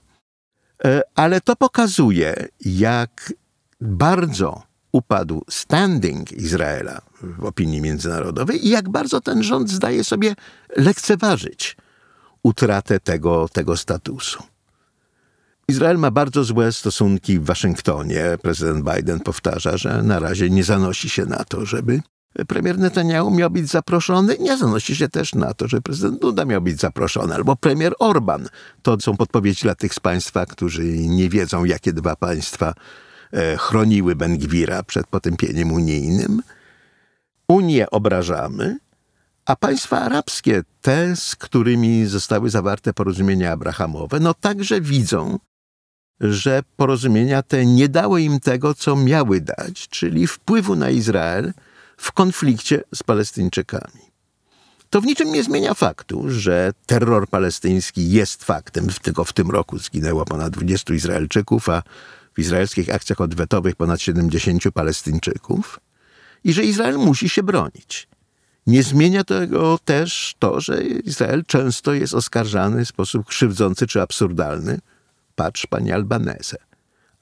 E, 0.86 1.02
ale 1.16 1.42
to 1.42 1.56
pokazuje, 1.56 2.48
jak 2.66 3.34
bardzo 3.82 4.64
upadł 4.92 5.44
standing 5.50 6.32
Izraela 6.32 7.02
w 7.22 7.46
opinii 7.46 7.82
międzynarodowej 7.82 8.66
i 8.66 8.70
jak 8.70 8.90
bardzo 8.90 9.22
ten 9.22 9.44
rząd 9.44 9.70
zdaje 9.70 10.04
sobie 10.04 10.36
lekceważyć 10.76 11.78
utratę 12.44 13.00
tego, 13.00 13.50
tego 13.54 13.78
statusu. 13.78 14.44
Izrael 15.68 15.98
ma 15.98 16.12
bardzo 16.12 16.44
złe 16.44 16.72
stosunki 16.72 17.40
w 17.40 17.46
Waszyngtonie. 17.46 18.38
Prezydent 18.42 18.86
Biden 18.86 19.20
powtarza, 19.20 19.78
że 19.78 20.04
na 20.04 20.20
razie 20.20 20.50
nie 20.50 20.64
zanosi 20.64 21.10
się 21.10 21.26
na 21.26 21.44
to, 21.44 21.66
żeby 21.66 22.02
premier 22.48 22.80
Netanyahu 22.80 23.32
miał 23.32 23.50
być 23.50 23.68
zaproszony. 23.68 24.38
Nie 24.40 24.58
zanosi 24.58 24.96
się 24.96 25.10
też 25.10 25.36
na 25.36 25.54
to, 25.54 25.68
że 25.68 25.82
prezydent 25.82 26.22
Duda 26.22 26.46
miał 26.46 26.62
być 26.62 26.80
zaproszony, 26.80 27.36
albo 27.36 27.56
premier 27.56 27.94
Orban. 28.00 28.50
To 28.82 28.98
są 29.00 29.18
podpowiedzi 29.18 29.62
dla 29.62 29.76
tych 29.76 29.94
z 29.94 30.00
Państwa, 30.00 30.46
którzy 30.46 30.84
nie 30.98 31.30
wiedzą, 31.30 31.66
jakie 31.66 31.94
dwa 31.94 32.16
państwa 32.16 32.74
e, 33.34 33.58
chroniły 33.58 34.16
Ben-Gwira 34.16 34.84
przed 34.84 35.08
potępieniem 35.08 35.72
unijnym. 35.72 36.42
Unię 37.48 37.90
obrażamy, 37.90 38.78
a 39.46 39.56
państwa 39.56 40.00
arabskie, 40.02 40.64
te, 40.82 41.16
z 41.16 41.36
którymi 41.36 42.06
zostały 42.06 42.50
zawarte 42.50 42.94
porozumienia 42.94 43.52
abrahamowe, 43.52 44.20
no 44.20 44.34
także 44.34 44.82
widzą, 44.82 45.40
że 46.20 46.64
porozumienia 46.76 47.44
te 47.44 47.66
nie 47.66 47.90
dały 47.90 48.22
im 48.22 48.40
tego, 48.40 48.74
co 48.74 48.96
miały 48.96 49.42
dać, 49.42 49.88
czyli 49.88 50.28
wpływu 50.28 50.76
na 50.76 50.90
Izrael 50.90 51.54
w 51.98 52.12
konflikcie 52.12 52.84
z 52.96 53.04
Palestyńczykami. 53.04 54.08
To 54.90 55.02
w 55.02 55.06
niczym 55.06 55.34
nie 55.34 55.44
zmienia 55.44 55.74
faktu, 55.74 56.24
że 56.28 56.74
terror 56.86 57.30
palestyński 57.30 58.10
jest 58.10 58.44
faktem. 58.44 58.88
Tylko 59.02 59.24
w 59.24 59.34
tym 59.34 59.52
roku 59.52 59.78
zginęło 59.78 60.26
ponad 60.26 60.54
20 60.54 60.94
Izraelczyków, 60.94 61.70
a 61.70 61.84
w 62.34 62.40
izraelskich 62.40 62.96
akcjach 62.96 63.22
odwetowych 63.22 63.76
ponad 63.76 64.02
70 64.02 64.64
Palestyńczyków 64.74 65.80
i 66.44 66.54
że 66.54 66.64
Izrael 66.64 66.98
musi 66.98 67.30
się 67.30 67.44
bronić. 67.44 68.08
Nie 68.68 68.84
zmienia 68.84 69.24
tego 69.24 69.80
też 69.86 70.36
to, 70.40 70.62
że 70.62 70.84
Izrael 70.84 71.44
często 71.48 71.94
jest 71.94 72.14
oskarżany 72.14 72.86
w 72.86 72.88
sposób 72.88 73.26
krzywdzący 73.26 73.88
czy 73.88 74.02
absurdalny 74.02 74.80
patrz, 75.36 75.68
panie 75.68 75.96
Albanese. 75.96 76.58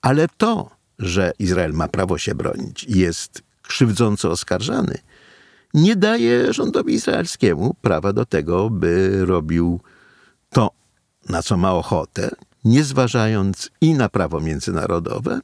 Ale 0.01 0.27
to, 0.37 0.71
że 0.99 1.33
Izrael 1.39 1.73
ma 1.73 1.87
prawo 1.87 2.17
się 2.17 2.35
bronić 2.35 2.83
i 2.83 2.99
jest 2.99 3.41
krzywdząco 3.67 4.31
oskarżany, 4.31 4.97
nie 5.73 5.95
daje 5.95 6.53
rządowi 6.53 6.93
izraelskiemu 6.93 7.75
prawa 7.81 8.13
do 8.13 8.25
tego, 8.25 8.69
by 8.69 9.25
robił 9.25 9.79
to, 10.49 10.71
na 11.29 11.43
co 11.43 11.57
ma 11.57 11.73
ochotę, 11.73 12.31
nie 12.65 12.83
zważając 12.83 13.69
i 13.81 13.93
na 13.93 14.09
prawo 14.09 14.39
międzynarodowe, 14.39 15.39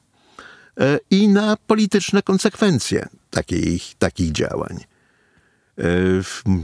e, 0.80 0.98
i 1.10 1.28
na 1.28 1.56
polityczne 1.66 2.22
konsekwencje 2.22 3.08
takich, 3.30 3.94
takich 3.98 4.32
działań. 4.32 4.84
E, 5.78 5.84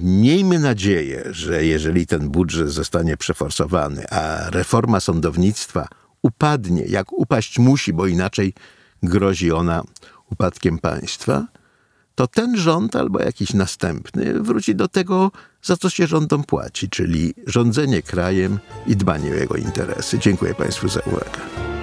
miejmy 0.02 0.58
nadzieję, 0.58 1.24
że 1.30 1.64
jeżeli 1.64 2.06
ten 2.06 2.28
budżet 2.28 2.70
zostanie 2.70 3.16
przeforsowany, 3.16 4.08
a 4.10 4.50
reforma 4.50 5.00
sądownictwa 5.00 5.88
upadnie, 6.22 6.82
jak 6.82 7.12
upaść 7.12 7.58
musi, 7.58 7.92
bo 7.92 8.06
inaczej 8.06 8.54
grozi 9.02 9.52
ona 9.52 9.82
upadkiem 10.30 10.78
państwa, 10.78 11.46
to 12.14 12.26
ten 12.26 12.56
rząd 12.56 12.96
albo 12.96 13.20
jakiś 13.20 13.54
następny 13.54 14.40
wróci 14.42 14.74
do 14.74 14.88
tego, 14.88 15.30
za 15.62 15.76
co 15.76 15.90
się 15.90 16.06
rządom 16.06 16.44
płaci, 16.44 16.88
czyli 16.88 17.34
rządzenie 17.46 18.02
krajem 18.02 18.58
i 18.86 18.96
dbanie 18.96 19.30
o 19.30 19.34
jego 19.34 19.56
interesy. 19.56 20.18
Dziękuję 20.18 20.54
Państwu 20.54 20.88
za 20.88 21.00
uwagę. 21.00 21.77